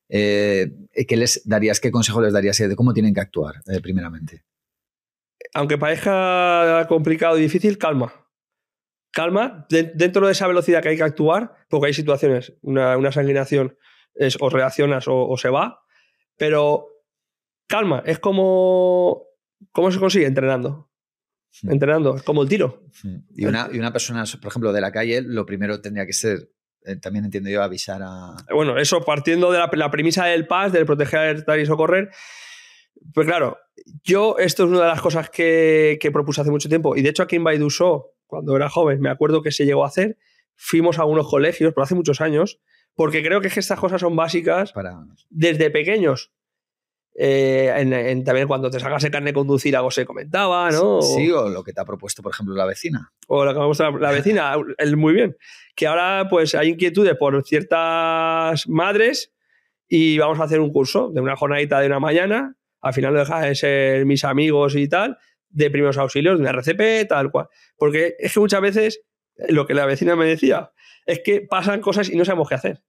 [0.09, 4.43] ¿qué les darías, qué consejo les darías de cómo tienen que actuar primeramente?
[5.55, 8.13] Aunque parezca complicado y difícil, calma.
[9.13, 13.79] Calma, dentro de esa velocidad que hay que actuar, porque hay situaciones, una, una sanguinación
[14.15, 15.83] es, o reaccionas o, se va.
[16.37, 16.89] Pero
[17.69, 19.23] calma, es como.
[19.71, 20.27] ¿Cómo se consigue?
[20.27, 20.91] Entrenando.
[21.63, 21.71] Hmm.
[21.71, 22.83] Entrenando, es como el tiro.
[23.03, 23.19] Hmm.
[23.37, 26.51] Y una, y una persona, por ejemplo, de la calle, lo primero tendría que ser
[26.85, 28.37] eh, también entiendo yo, avisar a.
[28.53, 32.11] Bueno, eso partiendo de la, premisa del PAS, del proteger, alertar y socorrer.
[33.13, 33.59] Pues claro,
[34.03, 36.97] yo, esto es una de las cosas que, que propuse hace mucho tiempo.
[36.97, 39.89] Y de hecho, aquí en Baidusó, cuando era joven, me acuerdo que se llegó a
[39.89, 40.19] hacer.
[40.57, 42.61] Fuimos a unos colegios, pero hace muchos años,
[42.95, 44.73] porque creo que, estas cosas son básicas
[45.31, 46.33] desde pequeños.
[47.17, 51.01] Eh, también cuando te sacas el carne de conducir, algo se comentaba, ¿no?
[51.01, 53.13] Sí, o lo que te ha propuesto, por ejemplo, la vecina.
[53.29, 54.57] O lo que ha propuesto la, vecina,
[54.97, 55.37] muy bien.
[55.77, 59.33] Que ahora, pues, hay inquietudes por ciertas madres
[59.89, 62.57] y vamos a hacer un curso de una jornadita de una mañana.
[62.85, 65.17] Al final lo dejas de ser mis amigos y tal,
[65.49, 67.49] de primeros auxilios, de una RCP, tal cual.
[67.79, 69.01] Porque es que muchas veces,
[69.49, 70.71] lo que la vecina me decía,
[71.07, 72.83] es que pasan cosas y no sabemos qué hacer.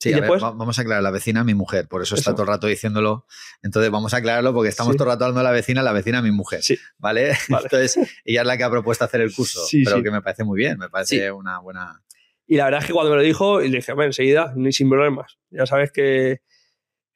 [0.00, 0.40] Sí, después...
[0.40, 3.26] vamos a aclarar, la vecina mi mujer, por eso, está todo el rato diciéndolo.
[3.62, 6.22] Entonces vamos a aclararlo porque estamos todo el rato hablando de la vecina, la vecina
[6.22, 6.62] mi mujer.
[6.62, 6.78] Sí.
[6.98, 7.36] ¿vale?
[7.48, 10.56] Entonces ella es la que ha propuesto hacer el curso, pero que me parece muy
[10.56, 12.02] bien, me parece una buena...
[12.46, 14.88] Y la verdad es que cuando me lo dijo, le dije, bueno, enseguida, ni sin
[14.88, 15.38] problemas.
[15.50, 16.40] Ya sabes que,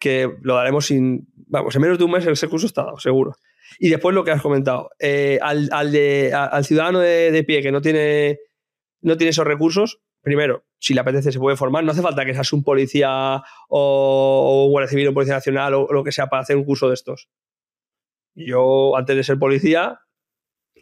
[0.02, 1.28] que lo daremos sin...
[1.46, 3.36] Vamos, en menos de un mes ese curso está dado, seguro.
[3.78, 8.40] Y después lo que has comentado, eh, al, al, ciudadano de, pie que no tiene,
[9.00, 11.84] no tiene esos recursos, primero, si le apetece se puede formar.
[11.84, 15.86] No hace falta que seas un policía o, un guardia civil o policía nacional o,
[15.92, 17.28] lo que sea para hacer un curso de estos.
[18.34, 20.00] Yo, antes de ser policía,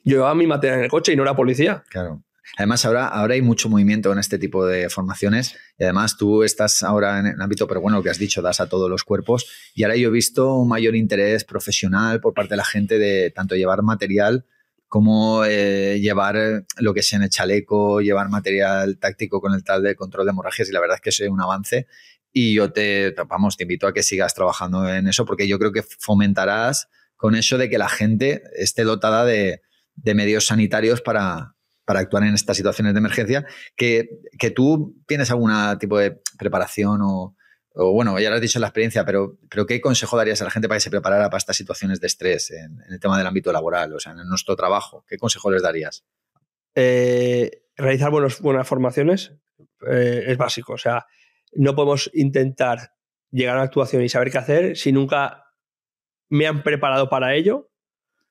[0.02, 1.84] llevaba mi materia en el coche y no era policía.
[1.90, 2.22] Claro.
[2.56, 6.82] Además, ahora, ahora hay mucho movimiento en este tipo de formaciones y además tú estás
[6.82, 9.46] ahora en el ámbito, pero bueno, lo que has dicho, das a todos los cuerpos.
[9.74, 13.30] Y ahora yo he visto un mayor interés profesional por parte de la gente de
[13.30, 14.44] tanto llevar material
[14.88, 19.84] como eh, llevar lo que sea en el chaleco, llevar material táctico con el tal
[19.84, 21.86] de control de hemorragias y la verdad es que eso es un avance.
[22.32, 25.70] Y yo te, vamos, te invito a que sigas trabajando en eso porque yo creo
[25.72, 29.60] que fomentarás con eso de que la gente esté dotada de
[30.14, 31.54] medios sanitarios para,
[31.90, 37.00] para actuar en estas situaciones de emergencia, que, que tú tienes algún tipo de preparación
[37.02, 37.34] o,
[37.74, 40.52] bueno, ya lo has dicho en la experiencia, pero, pero ¿qué consejo darías a la
[40.52, 43.50] gente para que se preparara para estas situaciones de estrés en, el tema del ámbito
[43.50, 45.04] laboral, o sea, en nuestro trabajo?
[45.08, 46.04] ¿Qué consejo les darías?
[46.76, 49.32] Eh, realizar buenos, buenas formaciones
[49.90, 51.06] eh, es básico, o sea,
[51.54, 52.92] no podemos intentar
[53.32, 55.42] llegar a una actuación y saber qué hacer si nunca
[56.28, 57.68] me han preparado para ello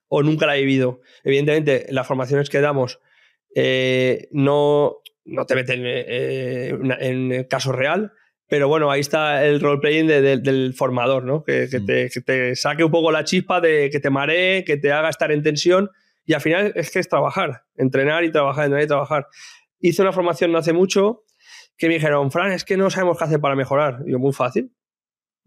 [0.08, 1.02] o nunca la he vivido.
[1.26, 3.02] Evidentemente, las formaciones que damos
[3.56, 6.70] eh, no, no te meten eh,
[7.00, 8.12] en el caso real,
[8.48, 11.44] pero bueno, ahí está el role-playing del formador, ¿no?
[11.44, 11.86] Que, mm.
[11.86, 15.10] te, que, te, saque un poco la chispa, de que te maree, que te haga
[15.10, 15.90] estar en tensión.
[16.26, 19.28] Y al final es que es trabajar, entrenar y trabajar, entrenar y trabajar.
[19.80, 21.24] Hice una formación no hace mucho
[21.78, 24.00] que me dijeron, Fran, es que no sabemos qué hacer para mejorar.
[24.06, 24.72] Y yo, muy fácil.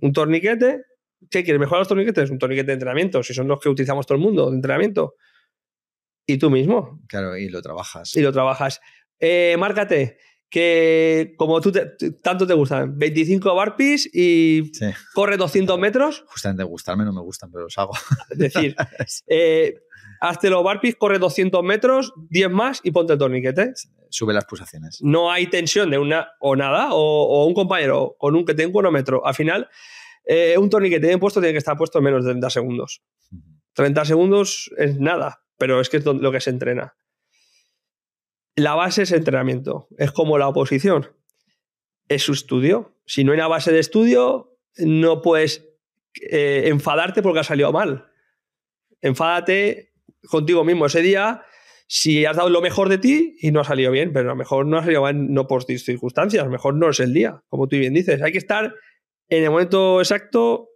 [0.00, 0.82] Un torniquete,
[1.30, 1.60] ¿Qué quieres?
[1.60, 2.30] ¿Mejorar los torniquetes?
[2.30, 5.14] Un torniquete de entrenamiento, si son los que utilizamos todo el mundo de entrenamiento.
[6.26, 7.00] Y tú mismo.
[7.08, 8.14] Claro, y lo trabajas.
[8.16, 8.80] Y lo trabajas.
[9.18, 10.18] Eh, márcate
[10.52, 11.72] que como tú
[12.22, 14.70] tanto te gustan, 25 barpees y
[15.14, 16.24] corre 200 metros.
[16.26, 17.92] Justamente gustarme no me gustan, pero los hago.
[18.30, 18.76] Es decir,
[19.28, 19.76] eh,
[20.20, 23.72] hazte los barpees, corre 200 metros, 10 más y ponte el torniquete.
[24.10, 24.98] Sube las pulsaciones.
[25.00, 28.72] No hay tensión de una o nada, o, un compañero con un que tenga un
[28.74, 29.26] cronómetro.
[29.26, 29.70] Al final,
[30.26, 33.02] eh, un torniquete bien puesto tiene que estar puesto en menos de 30 segundos.
[33.72, 36.94] 30 segundos es nada, pero es que es lo que se entrena.
[38.54, 41.10] La base es entrenamiento, es como la oposición,
[42.08, 42.98] es su estudio.
[43.06, 45.68] Si no hay una base de estudio, no puedes
[46.20, 48.10] eh, enfadarte porque ha salido mal.
[49.00, 49.92] Enfádate
[50.28, 51.44] contigo mismo ese día
[51.94, 54.36] si has dado lo mejor de ti y no ha salido bien, pero a lo
[54.36, 57.42] mejor no ha salido mal no por circunstancias, a lo mejor no es el día,
[57.48, 58.22] como tú bien dices.
[58.22, 58.74] Hay que estar
[59.28, 60.70] en el momento exacto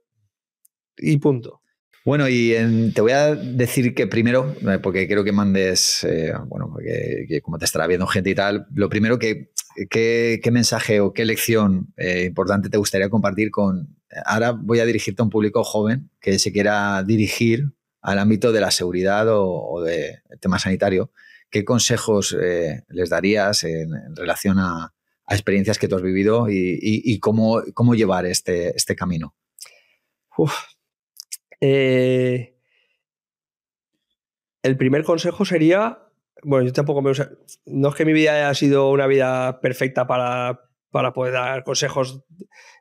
[0.98, 1.62] y punto.
[2.06, 2.54] Bueno, y
[2.94, 7.58] te voy a decir que primero, eh, porque quiero que mandes, eh, bueno, porque como
[7.58, 9.50] te estará viendo gente y tal, lo primero que,
[9.90, 15.20] qué mensaje o qué lección eh, importante te gustaría compartir con, ahora voy a dirigirte
[15.20, 20.20] a un público joven que se quiera dirigir al ámbito de la seguridad o, de
[20.40, 21.10] tema sanitario.
[21.50, 22.36] ¿Qué consejos
[22.88, 24.94] les darías en relación a,
[25.28, 29.34] experiencias que tú has vivido y, cómo, cómo, llevar este, este camino?
[31.60, 32.56] Eh,
[34.62, 35.98] el primer consejo sería,
[36.42, 37.12] bueno, yo tampoco me...
[37.66, 42.24] No es que mi vida haya sido una vida perfecta para, para poder dar consejos.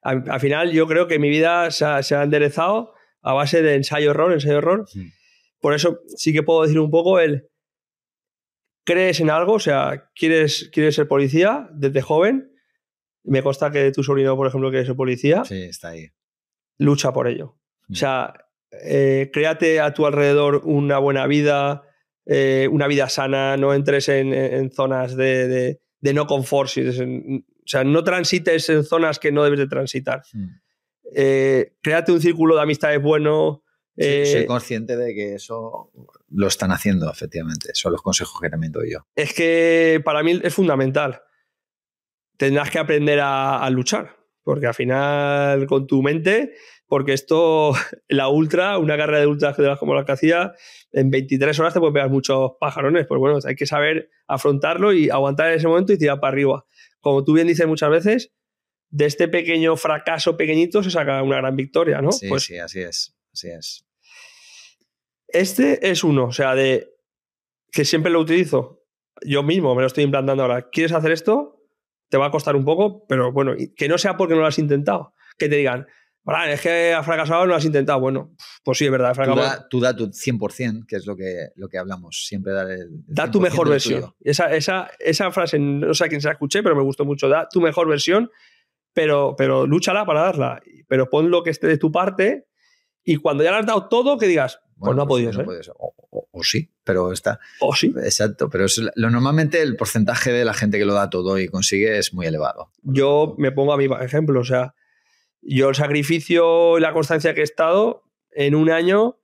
[0.02, 4.86] Al, final yo creo que mi vida se ha, enderezado a base de ensayo-error, ensayo-error.
[5.60, 7.50] Por eso sí que puedo decir un poco el
[8.86, 12.52] crees en algo, o sea, quieres, quieres ser policía desde joven.
[13.24, 15.44] Me consta que tu sobrino, por ejemplo, quiere ser policía.
[15.44, 16.08] Sí, está ahí.
[16.78, 17.58] Lucha por ello.
[17.90, 17.96] O mm.
[17.96, 18.34] sea,
[18.84, 21.84] eh, créate a tu alrededor una buena vida,
[22.26, 26.70] eh, una vida sana, no entres en, zonas de, no confort.
[26.70, 30.24] o sea, no transites en zonas que no debes de transitar.
[30.34, 30.48] Mm.
[31.16, 33.64] Eh, créate un círculo de amistades bueno,
[33.98, 35.92] soy consciente de que eso
[36.30, 37.70] lo están haciendo, efectivamente.
[37.74, 39.08] Son los consejos que también doy yo.
[39.16, 41.22] Es que para mí es fundamental.
[42.38, 46.54] Tendrás que aprender a, luchar, porque al final con tu mente,
[46.88, 47.74] porque esto,
[48.08, 50.54] la ultra, una carrera de ultra como la que hacía,
[50.92, 53.06] en 23 horas te puede pegar muchos pájarones.
[53.08, 56.66] Pues bueno, hay que saber afrontarlo y aguantar en ese momento y tirar para arriba.
[57.00, 58.34] Como tú bien dices muchas veces,
[58.90, 62.12] de este pequeño fracaso pequeñito se saca una gran victoria, ¿no?
[62.12, 63.16] Sí, pues, sí, así es.
[63.34, 63.86] Así es.
[65.28, 66.94] Este es uno, o sea, de
[67.72, 68.84] que siempre lo utilizo.
[69.26, 70.70] Yo mismo me lo estoy implantando ahora.
[70.70, 71.62] ¿Quieres hacer esto?
[72.10, 74.60] Te va a costar un poco, pero bueno, que no sea porque no lo has
[74.60, 75.14] intentado.
[75.38, 75.88] Que te digan,
[76.48, 78.00] es que has fracasado, no lo has intentado.
[78.00, 79.68] Bueno, pues sí, es verdad, fracasado.
[79.70, 82.26] Tú da, tu 100%, que es lo que, lo que hablamos.
[82.26, 82.90] Siempre dar el.
[83.08, 84.14] da tu mejor versión.
[84.22, 87.30] Esa, esa, esa, frase, no sé a quién se la escuché, pero me gustó mucho.
[87.30, 88.32] Da tu mejor versión,
[88.94, 90.62] pero, pero lúchala para darla.
[90.88, 92.48] Pero pon lo que esté de tu parte
[93.06, 95.74] y cuando ya le has dado todo, que digas, pues no ha pues podido ser.
[95.78, 97.40] O, sí, pero está.
[97.62, 97.94] O sí.
[98.04, 101.48] Exacto, pero es, lo, normalmente el porcentaje de la gente que lo da todo y
[101.48, 102.72] consigue es muy elevado.
[102.82, 104.74] Yo me pongo a mi ejemplo, o sea,
[105.46, 109.20] yo el sacrificio y la constancia que he estado en un año,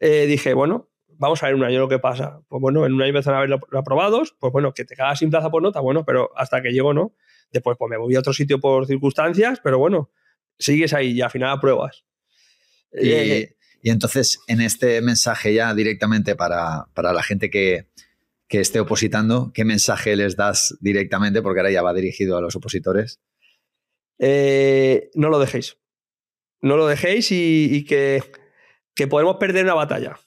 [0.00, 2.40] eh, dije, bueno, vamos a ver un año lo que pasa.
[2.48, 5.30] Pues bueno, en un año empezaron a haber aprobados, pues bueno, que te cagas sin
[5.30, 7.14] plaza por nota, bueno, pero hasta que llego no.
[7.52, 10.10] Después pues me moví a otro sitio por circunstancias, pero bueno,
[10.58, 12.04] sigues ahí y al final apruebas.
[12.92, 17.88] Y, eh, y entonces, en este mensaje ya directamente para, para la gente que,
[18.48, 21.42] que, esté opositando, ¿qué mensaje les das directamente?
[21.42, 23.20] Porque ahora ya va dirigido a los opositores.
[24.20, 25.78] Eh, no lo dejéis.
[26.60, 28.22] No lo dejéis y, que,
[28.94, 30.18] que, podemos perder una batalla.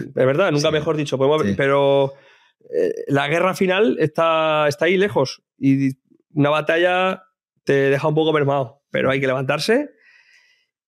[0.00, 1.18] Es verdad, nunca mejor dicho.
[1.56, 2.14] Pero
[2.74, 5.90] eh, la guerra final está, está ahí lejos y
[6.32, 7.24] una batalla
[7.64, 9.90] te deja un poco mermado, pero hay que levantarse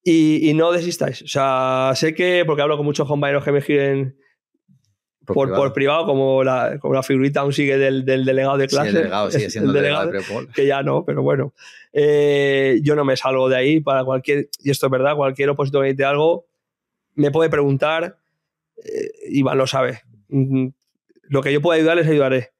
[0.03, 1.23] y, no desistáis.
[1.23, 4.17] O sea, sé que, porque hablo con muchos compañeros que me giren
[5.35, 6.07] por, privado.
[6.07, 8.91] como, la, como la figurita aún sigue del, delegado de clase.
[8.91, 10.13] Sí, el delegado sigue siendo el delegado,
[10.55, 11.55] Que ya no, pero bueno.
[11.93, 15.83] Eh, yo no me salgo de ahí para cualquier, y esto es verdad, cualquier opositor
[15.83, 16.47] que necesite algo,
[17.15, 18.19] me puede preguntar,
[18.85, 20.03] eh, Iván lo sabe.
[20.29, 20.69] Mm,
[21.29, 22.53] lo que yo pueda ayudar, les ayudaré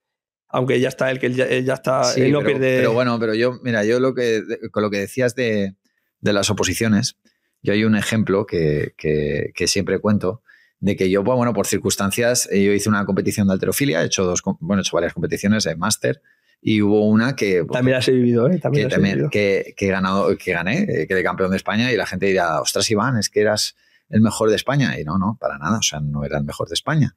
[0.49, 2.79] aunque ya está él, que él ya, está, él no pierde...
[2.79, 5.75] Pero bueno, pero yo, mira, yo lo que, con lo que decías de,
[6.21, 7.19] de las oposiciones,
[7.63, 10.43] yo hay un ejemplo que, que, siempre cuento
[10.81, 14.25] de que yo, bueno, por circunstancias, eh, yo hice una competición de alterofilia, he hecho,
[14.25, 16.23] dos, bueno, he hecho varias competiciones de máster
[16.61, 17.65] y hubo una que...
[17.71, 18.59] También has vivido, ¿eh?
[18.59, 18.89] También,
[19.31, 22.61] que, que, ganado, que gané, eh, que de campeón de España y la gente dirá,
[22.61, 23.77] ostras, Iván, es que eras
[24.09, 24.99] el mejor de España.
[24.99, 27.17] Y no, no, para nada, o sea, no era el mejor de España.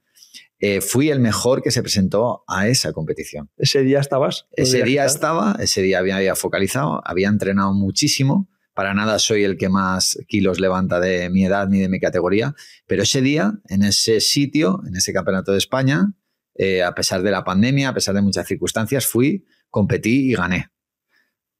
[0.59, 3.49] Eh, fui el mejor que se presentó a esa competición.
[3.57, 4.45] ¿Ese día estabas?
[4.51, 9.69] Ese día estaba, ese día había focalizado, había entrenado muchísimo para nada soy el que
[9.69, 12.55] más kilos levanta de mi edad ni de mi categoría,
[12.87, 16.13] pero ese día, en ese sitio, en ese campeonato de España,
[16.55, 20.69] eh, a pesar de la pandemia, a pesar de muchas circunstancias, fui, competí y gané.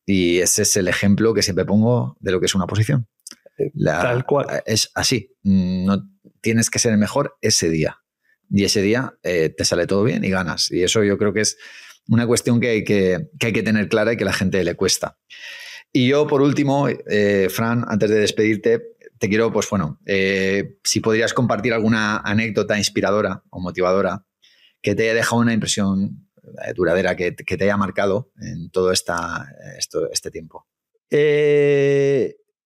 [0.06, 3.08] Y ese es el ejemplo que siempre pongo de lo que es una posición.
[3.58, 4.62] Eh, tal cual.
[4.66, 5.36] Es así.
[5.44, 6.10] No
[6.42, 8.00] tienes que ser el mejor ese día.
[8.50, 10.70] Y ese día eh, te sale todo bien y ganas.
[10.72, 11.58] Y eso yo creo que es
[12.08, 14.64] una cuestión que hay que, que hay que tener clara y que a la gente
[14.64, 15.18] le cuesta.
[15.94, 21.02] Y yo, por último, eh, Fran, antes de despedirte, te quiero, pues bueno, eh, si
[21.02, 24.26] podrías compartir alguna anécdota inspiradora o motivadora
[24.82, 26.30] que te haya dejado una impresión
[26.66, 30.66] eh, duradera, que, te haya marcado en todo esta, esto, este tiempo.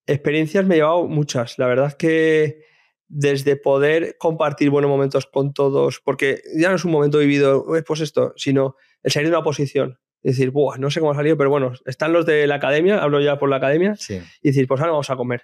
[0.05, 1.57] experiencias me he llevado muchas.
[1.57, 2.63] La verdad es que
[3.07, 8.01] desde poder compartir buenos momentos con todos, porque ya no es un momento vivido, pues
[8.01, 9.99] esto, sino el salir de una posición,
[10.29, 13.21] decir, Buah, no sé cómo ha salido, pero bueno, están los de la academia, hablo
[13.21, 13.95] ya por la academia,
[14.41, 15.43] y decir, pues ahora vamos a comer.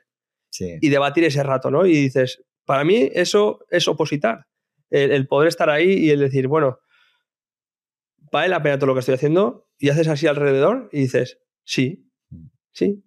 [0.60, 1.86] Y debatir ese rato, ¿no?
[1.86, 4.48] Y dices, para mí eso es opositar.
[4.90, 6.80] El, poder estar ahí y el decir, bueno,
[8.32, 12.12] vale la pena todo lo que estoy haciendo, y haces así alrededor y dices, sí,
[12.30, 12.46] mm.
[12.74, 13.04] sí.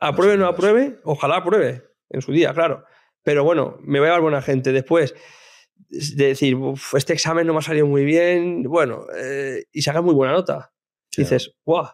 [0.00, 2.84] Apruebe o no apruebe, ojalá apruebe en su día, claro.
[3.22, 4.72] Pero bueno, me va a dar buena gente.
[4.72, 5.14] Después,
[5.88, 6.56] de decir,
[6.94, 10.72] este examen no me ha salido muy bien, bueno, eh, y saca muy buena nota
[11.16, 11.88] dices, ¡guau!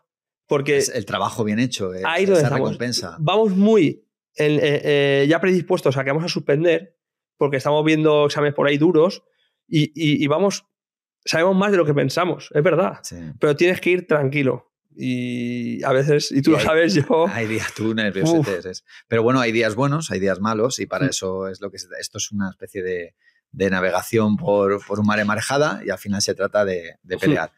[0.47, 0.79] Porque.
[0.79, 3.16] Es el trabajo bien hecho, eh, ahí esa recompensa.
[3.21, 4.05] Vamos muy
[4.37, 6.97] eh, eh, ya predispuestos a que vamos a suspender,
[7.37, 9.23] porque estamos viendo exámenes por ahí duros
[9.69, 10.64] y, vamos.
[11.25, 13.01] Sabemos más de lo que pensamos, es verdad.
[13.39, 14.73] Pero tienes que ir tranquilo.
[14.97, 17.27] Y a veces, y tú lo sabes, yo.
[17.29, 18.43] Hay días, tú nervioso.
[19.07, 21.11] Pero bueno, hay días buenos, hay días malos, y para mm.
[21.11, 21.77] eso es lo que.
[21.77, 23.14] Esto es una especie de,
[23.71, 27.53] navegación por, por un mar marejada, y al final se trata de, de pelear.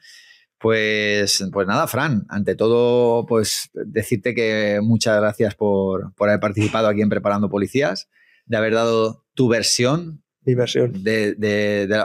[0.60, 7.00] Pues, pues nada, Fran, ante todo, pues decirte que muchas gracias por, haber participado aquí
[7.00, 8.10] en Preparando Policías,
[8.44, 10.22] de haber dado tu versión.
[10.42, 11.02] Mi versión.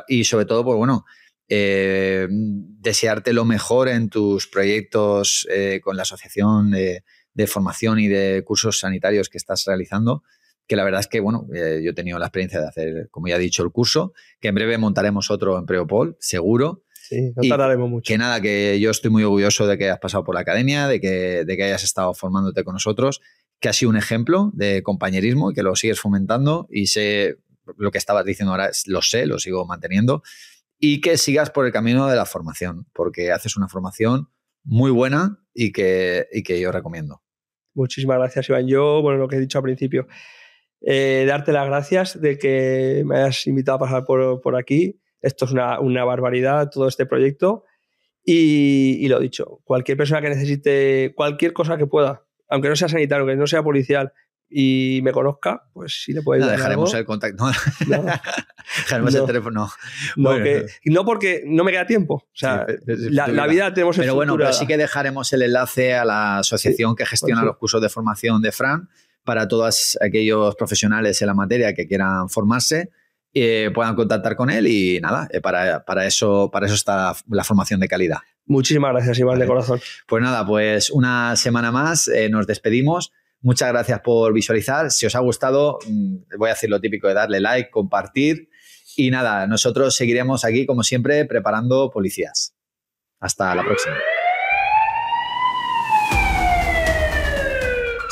[0.07, 1.03] y sobre todo, pues bueno,
[1.49, 7.03] eh, desearte lo mejor en tus proyectos eh, con la Asociación de,
[7.47, 10.23] Formación y de Cursos Sanitarios que estás realizando.
[10.65, 13.27] Que la verdad es que, bueno, eh, yo he tenido la experiencia de hacer, como
[13.27, 17.47] ya he dicho, el curso, que en breve montaremos otro en Preopol, seguro Sí, no
[17.47, 18.07] tardaremos mucho.
[18.07, 20.99] Que nada, que yo estoy muy orgulloso de que hayas pasado por la academia, de
[20.99, 23.21] que, de que hayas estado formándote con nosotros,
[23.59, 27.37] que ha sido un ejemplo de compañerismo y que lo sigues fomentando y sé
[27.77, 30.23] lo que estabas diciendo ahora, lo sé, lo sigo manteniendo
[30.79, 34.29] y que sigas por el camino de la formación, porque haces una formación
[34.63, 37.21] muy buena y que, y que yo recomiendo.
[37.73, 38.67] Muchísimas gracias, Iván.
[38.67, 40.07] Yo, bueno, lo que he dicho al principio,
[40.81, 45.45] eh, darte las gracias de que me hayas invitado a pasar por, por aquí esto
[45.45, 47.65] es una, barbaridad, todo este proyecto.
[48.23, 53.25] Y, lo dicho, cualquier persona que necesite cualquier cosa que pueda, aunque no sea sanitario,
[53.25, 54.13] que no sea policial,
[54.47, 57.45] y me conozca, pues sí le puede no, dejaremos el contacto.
[57.87, 58.05] No.
[58.77, 59.71] dejaremos el teléfono.
[60.15, 62.15] No, porque no me queda tiempo.
[62.15, 66.39] O sea, la, vida tenemos Pero bueno, pero sí que dejaremos el enlace a la
[66.39, 68.89] asociación que gestiona pues los cursos de formación de Fran
[69.23, 72.91] para todos aquellos profesionales en la materia que quieran formarse
[73.37, 77.43] eh, puedan contactar con él y nada, eh, para, para, eso, para eso está la,
[77.43, 78.19] formación de calidad.
[78.45, 79.81] Muchísimas gracias, Iván, de corazón.
[80.07, 83.11] Pues nada, pues una semana más eh, nos despedimos.
[83.41, 84.89] Muchas gracias por visualizar.
[84.89, 88.47] Si os ha gustado, mm, voy a decir lo típico de darle like, compartir.
[88.95, 92.55] Y nada, nosotros seguiremos aquí, como siempre, preparando policías.
[93.19, 93.97] Hasta la próxima.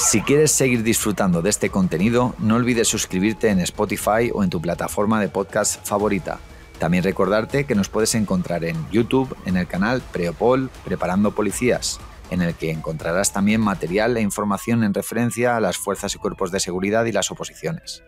[0.04, 4.62] Si quieres seguir disfrutando de este contenido, no olvides suscribirte en Spotify o en tu
[4.62, 6.40] plataforma de podcast favorita.
[6.78, 12.02] También recordarte que nos puedes encontrar en YouTube, en el canal Preopol Preparando Policías,
[12.32, 16.52] en el que encontrarás también material e información en referencia a las fuerzas y cuerpos
[16.52, 18.04] de seguridad y las oposiciones.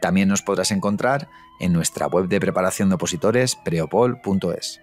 [0.00, 1.28] También nos podrás encontrar
[1.60, 4.80] en nuestra web de preparación de opositores preopol.es.